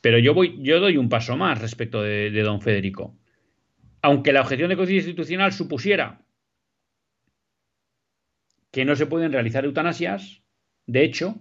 [0.00, 3.18] Pero yo, voy, yo doy un paso más respecto de, don Federico.
[4.02, 6.22] Aunque la objeción de conciencia institucional supusiera
[8.70, 10.42] que no se pueden realizar eutanasias,
[10.92, 11.36] de hecho,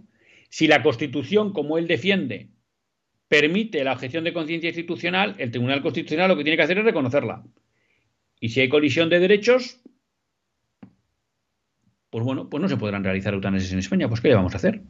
[0.50, 2.50] si la Constitución, como él defiende,
[3.28, 6.86] permite la objeción de conciencia institucional, el Tribunal Constitucional lo que tiene que hacer es
[6.86, 7.44] reconocerla.
[8.40, 9.82] Y si hay colisión de derechos,
[12.10, 14.08] pues bueno, pues no se podrán realizar eutanasias en España.
[14.08, 14.82] Pues ¿qué le vamos a hacer?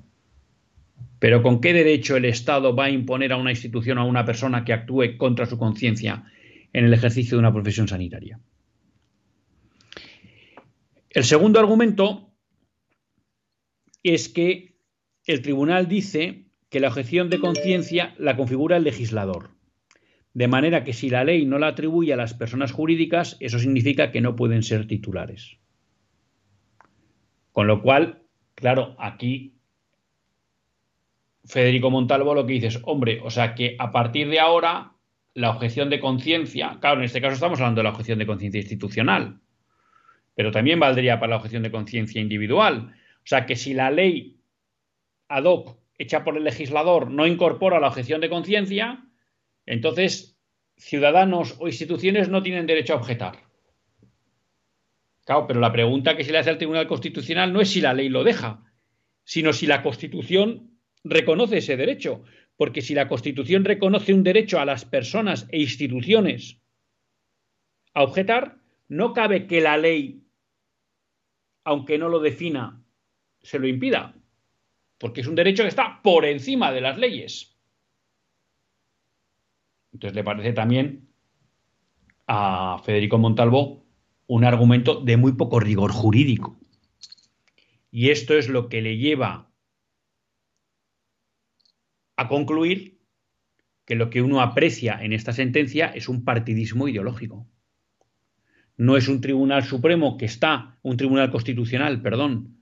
[1.20, 4.26] Pero ¿con qué derecho el Estado va a imponer a una institución o a una
[4.26, 6.24] persona que actúe contra su conciencia
[6.72, 8.40] en el ejercicio de una profesión sanitaria?
[11.10, 12.29] El segundo argumento
[14.04, 14.76] es que
[15.26, 19.52] el tribunal dice que la objeción de conciencia la configura el legislador.
[20.34, 24.12] De manera que si la ley no la atribuye a las personas jurídicas, eso significa
[24.12, 25.58] que no pueden ser titulares.
[27.52, 28.22] Con lo cual,
[28.56, 29.56] claro, aquí
[31.46, 34.94] Federico Montalvo lo que dice es, hombre, o sea que a partir de ahora
[35.34, 38.62] la objeción de conciencia, claro, en este caso estamos hablando de la objeción de conciencia
[38.62, 39.40] institucional,
[40.36, 42.94] pero también valdría para la objeción de conciencia individual.
[43.30, 44.42] Sea que si la ley
[45.28, 49.06] ad hoc hecha por el legislador no incorpora la objeción de conciencia,
[49.68, 50.42] entonces
[50.78, 53.38] ciudadanos o instituciones no tienen derecho a objetar.
[55.26, 57.94] Claro, pero la pregunta que se le hace al Tribunal Constitucional no es si la
[57.94, 58.64] ley lo deja,
[59.24, 62.24] sino si la Constitución reconoce ese derecho.
[62.58, 66.64] Porque si la Constitución reconoce un derecho a las personas e instituciones
[67.94, 68.58] a objetar,
[68.88, 70.24] no cabe que la ley,
[71.64, 72.84] aunque no lo defina,
[73.42, 74.16] se lo impida
[75.00, 77.56] porque es un derecho que está por encima de las leyes.
[79.94, 81.10] Entonces le parece también
[82.28, 83.86] a Federico Montalvo
[84.28, 86.60] un argumento de muy poco rigor jurídico.
[87.90, 89.50] Y esto es lo que le lleva
[92.18, 93.00] a concluir
[93.86, 97.48] que lo que uno aprecia en esta sentencia es un partidismo ideológico.
[98.78, 102.59] No es un tribunal supremo que está, un tribunal constitucional, perdón,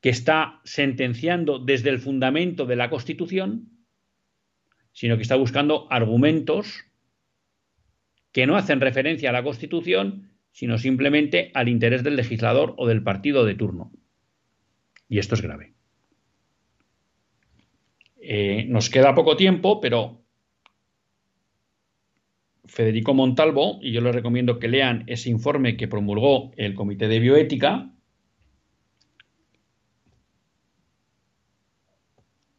[0.00, 3.70] que está sentenciando desde el fundamento de la Constitución,
[4.92, 6.84] sino que está buscando argumentos
[8.32, 13.02] que no hacen referencia a la Constitución, sino simplemente al interés del legislador o del
[13.02, 13.92] partido de turno.
[15.08, 15.74] Y esto es grave.
[18.20, 20.22] Eh, nos queda poco tiempo, pero
[22.66, 27.20] Federico Montalvo, y yo les recomiendo que lean ese informe que promulgó el Comité de
[27.20, 27.90] Bioética,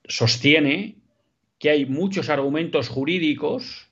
[0.10, 0.98] sostiene
[1.60, 3.90] que hay muchos argumentos jurídicos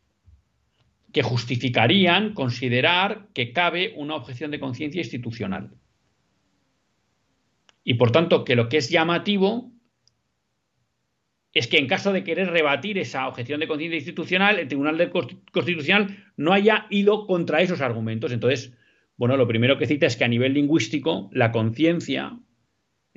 [1.14, 5.72] que justificarían considerar que cabe una objeción de conciencia institucional.
[7.84, 9.72] Y por tanto, que lo que es llamativo
[11.54, 15.12] es que en caso de querer rebatir esa objeción de conciencia institucional, el Tribunal
[15.52, 18.32] Constitucional no haya ido contra esos argumentos.
[18.32, 18.78] Entonces,
[19.16, 22.38] bueno, lo primero que cita es que a nivel lingüístico la conciencia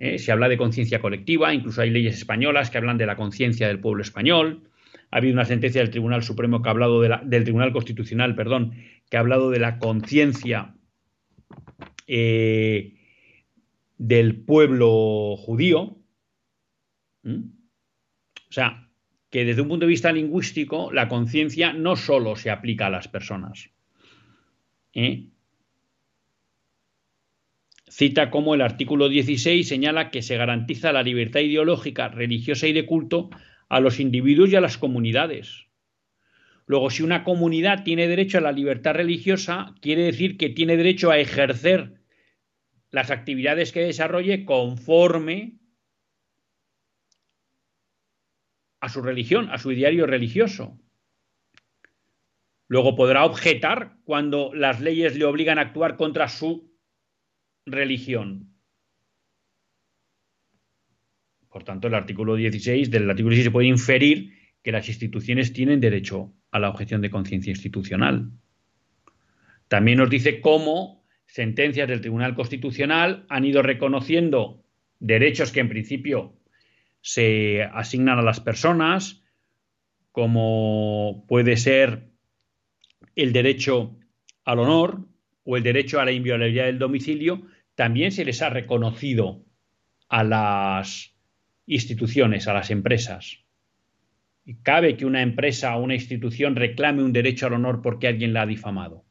[0.00, 0.18] ¿eh?
[0.18, 3.78] se habla de conciencia colectiva, incluso hay leyes españolas que hablan de la conciencia del
[3.78, 4.64] pueblo español.
[5.12, 8.34] Ha habido una sentencia del Tribunal Supremo que ha hablado de la, del Tribunal Constitucional,
[8.34, 8.74] perdón,
[9.08, 10.74] que ha hablado de la conciencia
[12.06, 12.94] eh,
[13.98, 15.98] del pueblo judío.
[17.24, 18.88] O sea,
[19.30, 23.08] que desde un punto de vista lingüístico, la conciencia no solo se aplica a las
[23.08, 23.70] personas.
[24.92, 25.29] ¿eh?
[27.90, 32.86] Cita como el artículo 16 señala que se garantiza la libertad ideológica, religiosa y de
[32.86, 33.30] culto
[33.68, 35.66] a los individuos y a las comunidades.
[36.66, 41.10] Luego, si una comunidad tiene derecho a la libertad religiosa, quiere decir que tiene derecho
[41.10, 41.94] a ejercer
[42.92, 45.58] las actividades que desarrolle conforme
[48.80, 50.78] a su religión, a su diario religioso.
[52.68, 56.69] Luego podrá objetar cuando las leyes le obligan a actuar contra su
[57.66, 58.54] religión.
[61.48, 64.32] Por tanto, el artículo 16 del artículo 16 se puede inferir
[64.62, 68.30] que las instituciones tienen derecho a la objeción de conciencia institucional.
[69.68, 74.64] También nos dice cómo sentencias del Tribunal Constitucional han ido reconociendo
[74.98, 76.36] derechos que en principio
[77.00, 79.22] se asignan a las personas,
[80.12, 82.10] como puede ser
[83.14, 83.96] el derecho
[84.44, 85.09] al honor
[85.44, 89.44] o el derecho a la inviolabilidad del domicilio, también se les ha reconocido
[90.08, 91.14] a las
[91.66, 93.38] instituciones, a las empresas.
[94.44, 98.32] Y cabe que una empresa o una institución reclame un derecho al honor porque alguien
[98.32, 99.04] la ha difamado.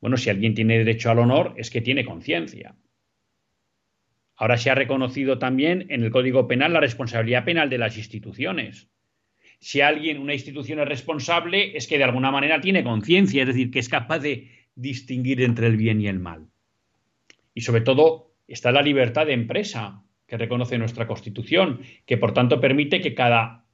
[0.00, 2.76] Bueno, si alguien tiene derecho al honor es que tiene conciencia.
[4.36, 8.88] Ahora se ha reconocido también en el Código Penal la responsabilidad penal de las instituciones.
[9.58, 13.72] Si alguien, una institución es responsable, es que de alguna manera tiene conciencia, es decir,
[13.72, 16.46] que es capaz de distinguir entre el bien y el mal.
[17.52, 22.60] Y sobre todo está la libertad de empresa que reconoce nuestra Constitución, que por tanto
[22.60, 23.64] permite que cada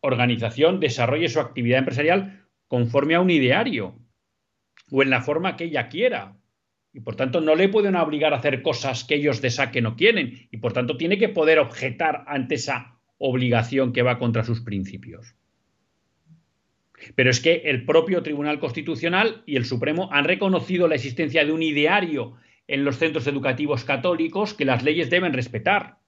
[0.00, 3.98] organización desarrolle su actividad empresarial conforme a un ideario
[4.90, 6.36] o en la forma que ella quiera.
[6.92, 9.94] Y por tanto no le pueden obligar a hacer cosas que ellos de saque no
[9.94, 10.48] quieren.
[10.50, 15.36] Y por tanto tiene que poder objetar ante esa obligación que va contra sus principios.
[17.14, 21.52] Pero es que el propio Tribunal Constitucional y el Supremo han reconocido la existencia de
[21.52, 22.34] un ideario
[22.66, 25.98] en los centros educativos católicos que las leyes deben respetar.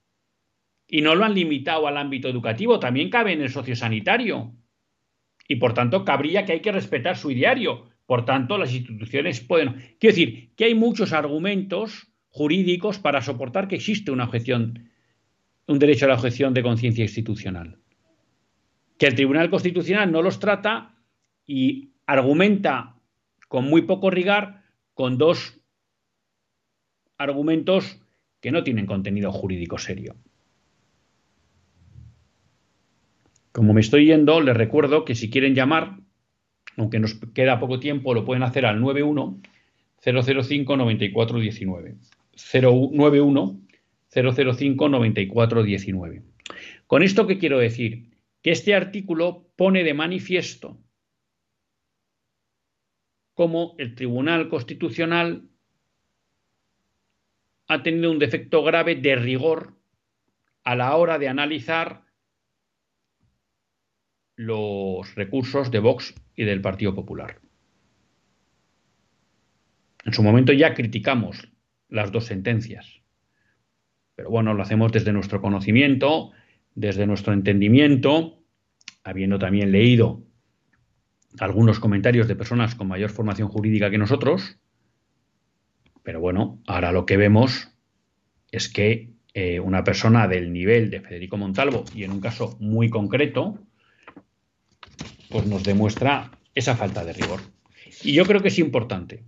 [0.86, 4.52] Y no lo han limitado al ámbito educativo, también cabe en el sociosanitario.
[5.48, 9.96] Y por tanto cabría que hay que respetar su ideario, por tanto, las instituciones pueden.
[9.98, 14.90] Quiero decir que hay muchos argumentos jurídicos para soportar que existe una objeción,
[15.66, 17.81] un derecho a la objeción de conciencia institucional.
[18.98, 20.94] Que el Tribunal Constitucional no los trata
[21.46, 22.96] y argumenta
[23.48, 24.54] con muy poco rigor
[24.94, 25.60] con dos
[27.18, 28.00] argumentos
[28.40, 30.16] que no tienen contenido jurídico serio.
[33.52, 35.98] Como me estoy yendo, les recuerdo que si quieren llamar
[36.76, 39.40] aunque nos queda poco tiempo, lo pueden hacer al 91
[40.02, 41.96] 005 9419.
[42.52, 43.60] 091
[44.08, 46.22] 005 9419.
[46.86, 48.11] Con esto, ¿qué quiero decir?
[48.42, 50.82] Que este artículo pone de manifiesto
[53.34, 55.48] cómo el Tribunal Constitucional
[57.68, 59.78] ha tenido un defecto grave de rigor
[60.64, 62.04] a la hora de analizar
[64.36, 67.40] los recursos de Vox y del Partido Popular.
[70.04, 71.48] En su momento ya criticamos
[71.88, 73.02] las dos sentencias,
[74.14, 76.32] pero bueno, lo hacemos desde nuestro conocimiento,
[76.74, 78.42] desde nuestro entendimiento,
[79.04, 80.22] habiendo también leído
[81.38, 84.58] algunos comentarios de personas con mayor formación jurídica que nosotros,
[86.02, 87.70] pero bueno, ahora lo que vemos
[88.50, 92.90] es que eh, una persona del nivel de Federico Montalvo, y en un caso muy
[92.90, 93.58] concreto,
[95.30, 97.40] pues nos demuestra esa falta de rigor.
[98.02, 99.24] Y yo creo que es importante.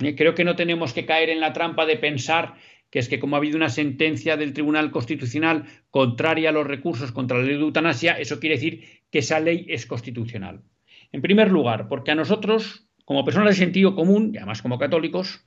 [0.00, 2.54] Eh, creo que no tenemos que caer en la trampa de pensar
[2.90, 7.12] que es que como ha habido una sentencia del Tribunal Constitucional contraria a los recursos
[7.12, 10.62] contra la ley de eutanasia, eso quiere decir que esa ley es constitucional.
[11.12, 15.46] En primer lugar, porque a nosotros, como personas de sentido común, y además como católicos,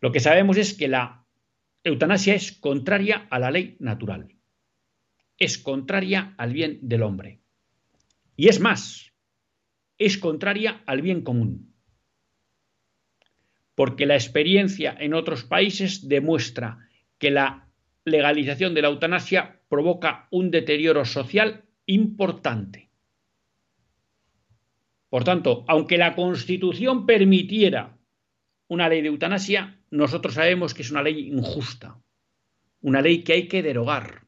[0.00, 1.24] lo que sabemos es que la
[1.82, 4.34] eutanasia es contraria a la ley natural.
[5.38, 7.40] Es contraria al bien del hombre.
[8.36, 9.12] Y es más,
[9.98, 11.73] es contraria al bien común.
[13.74, 17.68] Porque la experiencia en otros países demuestra que la
[18.04, 22.90] legalización de la eutanasia provoca un deterioro social importante.
[25.08, 27.96] Por tanto, aunque la Constitución permitiera
[28.68, 32.00] una ley de eutanasia, nosotros sabemos que es una ley injusta,
[32.80, 34.26] una ley que hay que derogar,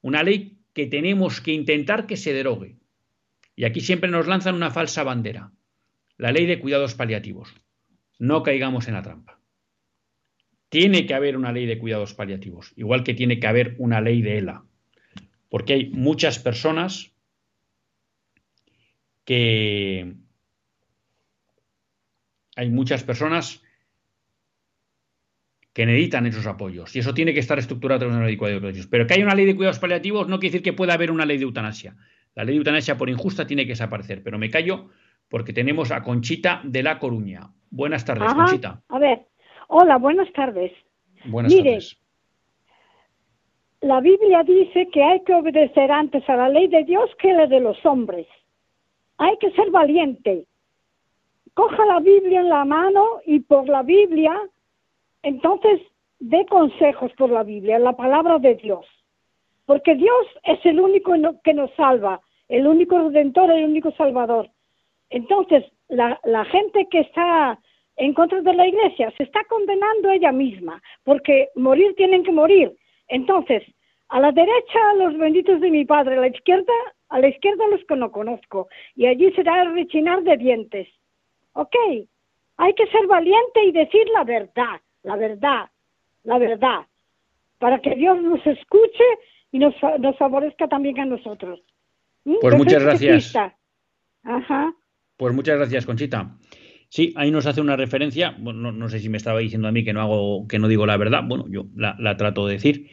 [0.00, 2.78] una ley que tenemos que intentar que se derogue.
[3.56, 5.52] Y aquí siempre nos lanzan una falsa bandera,
[6.16, 7.52] la ley de cuidados paliativos.
[8.22, 9.40] No caigamos en la trampa.
[10.68, 14.22] Tiene que haber una ley de cuidados paliativos, igual que tiene que haber una ley
[14.22, 14.64] de ELA.
[15.48, 17.10] Porque hay muchas personas
[19.24, 20.14] que...
[22.54, 23.60] Hay muchas personas
[25.72, 26.94] que necesitan esos apoyos.
[26.94, 28.86] Y eso tiene que estar estructurado en una ley de cuidados paliativos.
[28.86, 31.26] Pero que haya una ley de cuidados paliativos no quiere decir que pueda haber una
[31.26, 31.96] ley de eutanasia.
[32.36, 34.22] La ley de eutanasia por injusta tiene que desaparecer.
[34.22, 34.90] Pero me callo
[35.32, 37.48] porque tenemos a Conchita de La Coruña.
[37.70, 38.82] Buenas tardes, Conchita.
[38.88, 39.26] A ver,
[39.66, 40.70] hola, buenas tardes.
[41.24, 41.98] Buenas Mire, tardes.
[43.80, 47.34] La Biblia dice que hay que obedecer antes a la ley de Dios que a
[47.34, 48.28] la de los hombres.
[49.18, 50.46] Hay que ser valiente.
[51.54, 54.38] Coja la Biblia en la mano y por la Biblia
[55.22, 55.80] entonces,
[56.18, 58.84] dé consejos por la Biblia, la palabra de Dios.
[59.66, 61.12] Porque Dios es el único
[61.44, 64.50] que nos salva, el único redentor, el único salvador.
[65.12, 67.58] Entonces, la, gente que está
[67.96, 72.76] en contra de la iglesia se está condenando ella misma, porque morir tienen que morir.
[73.08, 73.62] Entonces,
[74.08, 76.72] a la derecha los benditos de mi padre, a la izquierda,
[77.08, 80.88] a la izquierda los que no conozco, y allí será el rechinar de dientes.
[81.52, 81.76] Ok,
[82.56, 85.70] hay que ser valiente y decir la verdad la verdad,
[86.24, 86.86] la verdad,
[87.58, 89.04] para que Dios nos escuche
[89.50, 91.60] y nos, nos favorezca también a nosotros.
[92.24, 92.36] ¿Mm?
[92.40, 93.36] Pues muchas gracias.
[94.24, 94.72] Ajá.
[95.22, 96.36] Pues muchas gracias, Conchita.
[96.88, 99.84] Sí, ahí nos hace una referencia, bueno, no, sé si me estaba diciendo a mí
[99.84, 102.88] que no hago, que no digo la verdad, bueno, yo la, trato de decir,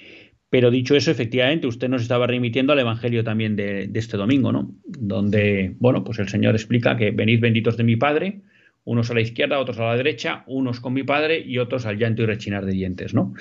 [0.48, 4.52] pero dicho eso, efectivamente, usted nos estaba remitiendo al Evangelio también de, de, este domingo,
[4.52, 4.76] ¿no?
[4.86, 8.44] Donde, bueno, pues el Señor explica que venid benditos de mi Padre,
[8.84, 11.98] unos a la izquierda, otros a la derecha, unos con mi padre y otros al
[11.98, 13.34] llanto y rechinar de dientes, ¿no?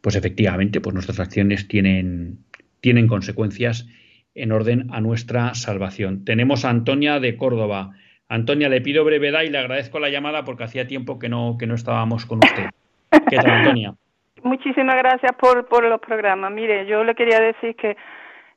[0.00, 2.38] Pues efectivamente, pues nuestras acciones tienen,
[2.80, 3.88] tienen consecuencias
[4.34, 6.24] en orden a nuestra salvación.
[6.24, 7.92] Tenemos a Antonia de Córdoba.
[8.28, 11.66] Antonia, le pido brevedad y le agradezco la llamada porque hacía tiempo que no, que
[11.66, 12.70] no estábamos con usted.
[13.28, 13.94] ¿Qué tal, Antonia?
[14.42, 16.50] Muchísimas gracias por, por los programas.
[16.52, 17.96] Mire, yo le quería decir que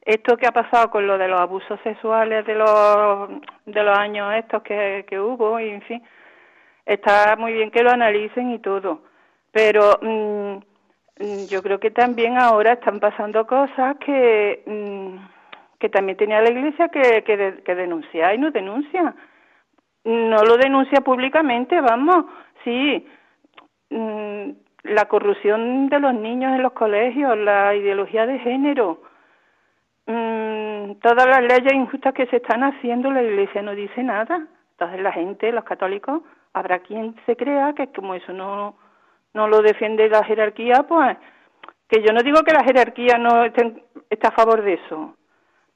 [0.07, 3.29] esto que ha pasado con lo de los abusos sexuales de los
[3.65, 6.01] de los años estos que, que hubo y en fin
[6.85, 9.01] está muy bien que lo analicen y todo
[9.51, 10.57] pero mm,
[11.49, 15.17] yo creo que también ahora están pasando cosas que mm,
[15.77, 19.13] que también tenía la iglesia que, que, que denunciar y no denuncia
[20.03, 22.25] no lo denuncia públicamente vamos
[22.63, 23.05] sí
[23.89, 24.49] mm,
[24.83, 29.01] la corrupción de los niños en los colegios la ideología de género
[30.07, 34.47] Mm, todas las leyes injustas que se están haciendo, la Iglesia no dice nada.
[34.71, 36.21] Entonces la gente, los católicos,
[36.53, 38.77] habrá quien se crea que como eso no,
[39.33, 41.17] no lo defiende la jerarquía, pues
[41.89, 43.83] que yo no digo que la jerarquía no esté,
[44.23, 45.15] a favor de eso,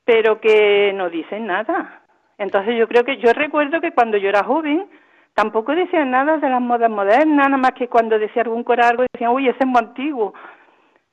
[0.06, 2.02] pero que no dicen nada.
[2.42, 4.90] Entonces yo creo que yo recuerdo que cuando yo era joven
[5.36, 9.04] tampoco decían nada de las modas modernas, nada más que cuando decía algún coral algo
[9.14, 10.34] decían, uy, ese es muy antiguo,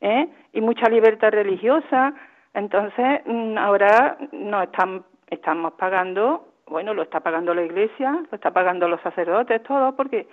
[0.00, 0.26] ¿eh?
[0.54, 2.14] Y mucha libertad religiosa,
[2.54, 8.50] entonces, mm, ahora no están, estamos pagando, bueno, lo está pagando la Iglesia, lo está
[8.50, 10.26] pagando los sacerdotes, todo, porque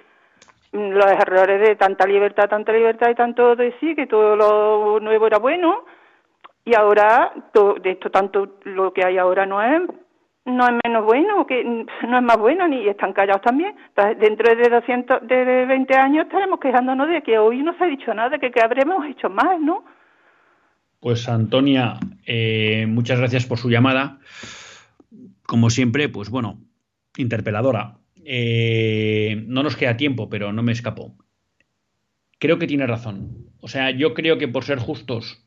[0.72, 5.28] mm, los errores de tanta libertad, tanta libertad y tanto de que todo lo nuevo
[5.28, 5.84] era bueno,
[6.64, 7.34] y ahora
[7.82, 9.82] de esto tanto lo que hay ahora no es
[10.46, 11.64] no es menos bueno, que
[12.08, 13.76] no es más bueno, ni están callados también.
[14.20, 18.14] Dentro de 200, de 20 años estaremos quejándonos de que hoy no se ha dicho
[18.14, 19.84] nada, de que, que habremos hecho más, ¿no?
[21.00, 24.20] Pues Antonia, eh, muchas gracias por su llamada.
[25.46, 26.60] Como siempre, pues bueno,
[27.18, 27.98] interpeladora.
[28.24, 31.16] Eh, no nos queda tiempo, pero no me escapó.
[32.40, 33.52] Creo que tiene razón.
[33.60, 35.46] O sea, yo creo que por ser justos,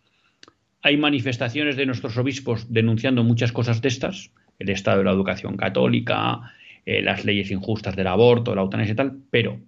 [0.81, 5.57] hay manifestaciones de nuestros obispos denunciando muchas cosas de estas, el estado de la educación
[5.57, 6.53] católica,
[6.85, 9.61] eh, las leyes injustas del aborto, la eutanasia y tal, pero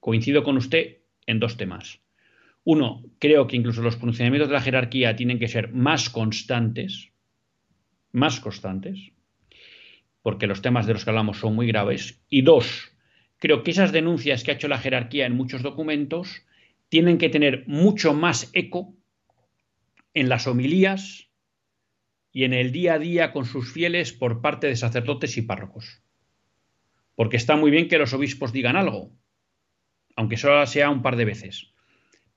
[0.00, 2.00] coincido con usted en dos temas.
[2.64, 7.12] Uno, creo que incluso los pronunciamientos de la jerarquía tienen que ser más constantes,
[8.12, 9.12] más constantes,
[10.22, 12.20] porque los temas de los que hablamos son muy graves.
[12.28, 12.90] Y dos,
[13.38, 16.42] creo que esas denuncias que ha hecho la jerarquía en muchos documentos
[16.88, 18.94] tienen que tener mucho más eco
[20.14, 21.28] en las homilías
[22.36, 26.02] y en el día a día con sus fieles por parte de sacerdotes y párrocos.
[27.14, 29.10] Porque está muy bien que los obispos digan algo,
[30.16, 31.72] aunque solo sea un par de veces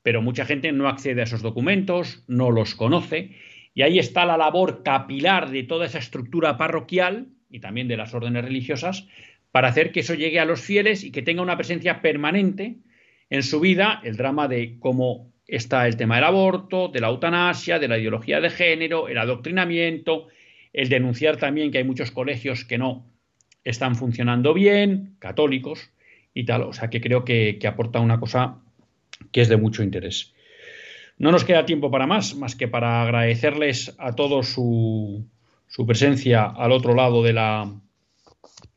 [0.02, 3.36] pero mucha gente no accede a esos documentos, no los conoce,
[3.74, 8.14] y ahí está la labor capilar de toda esa estructura parroquial y también de las
[8.14, 9.08] órdenes religiosas
[9.52, 12.78] para hacer que eso llegue a los fieles y que tenga una presencia permanente
[13.30, 17.80] en su vida el drama de cómo está el tema del aborto, de la eutanasia,
[17.80, 20.28] de la ideología de género, el adoctrinamiento,
[20.74, 23.06] el denunciar también que hay muchos colegios que no
[23.64, 25.92] están funcionando bien, católicos
[26.34, 26.64] y tal.
[26.64, 28.60] O sea que creo que, aporta una cosa
[29.32, 30.34] que es de mucho interés.
[31.18, 35.26] No nos queda tiempo para más, más que para agradecerles a todos su,
[35.68, 37.70] su presencia al otro lado de la,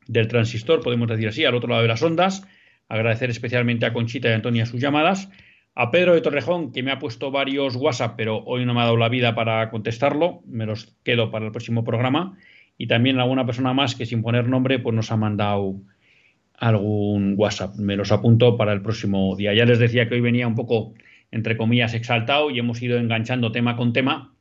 [0.08, 2.42] del transistor, podemos decir así, al otro lado de las ondas.
[2.88, 5.28] Agradecer especialmente a Conchita y a Antonia sus llamadas.
[5.74, 8.84] A Pedro de Torrejón, que me ha puesto varios WhatsApp, pero hoy no me ha
[8.84, 10.42] dado la vida para contestarlo.
[10.46, 12.36] Me los quedo para el próximo programa.
[12.76, 15.76] Y también alguna persona más que sin poner nombre, pues nos ha mandado
[16.58, 17.76] algún WhatsApp.
[17.76, 19.54] Me los apunto para el próximo día.
[19.54, 20.92] Ya les decía que hoy venía un poco,
[21.30, 24.34] entre comillas, exaltado y hemos ido enganchando tema con tema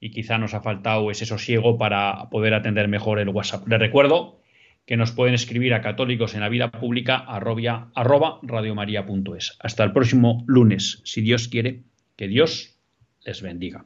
[0.00, 3.68] y quizá nos ha faltado ese sosiego para poder atender mejor el WhatsApp.
[3.68, 4.41] Les recuerdo
[4.86, 9.56] que nos pueden escribir a católicos en la vida pública arroba, arroba radiomaria.es.
[9.60, 11.82] Hasta el próximo lunes, si Dios quiere,
[12.16, 12.78] que Dios
[13.24, 13.84] les bendiga.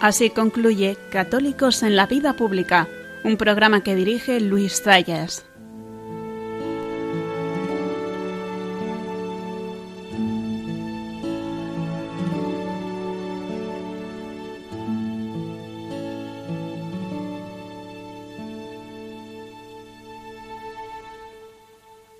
[0.00, 2.86] Así concluye Católicos en la Vida Pública,
[3.24, 5.47] un programa que dirige Luis Zayas.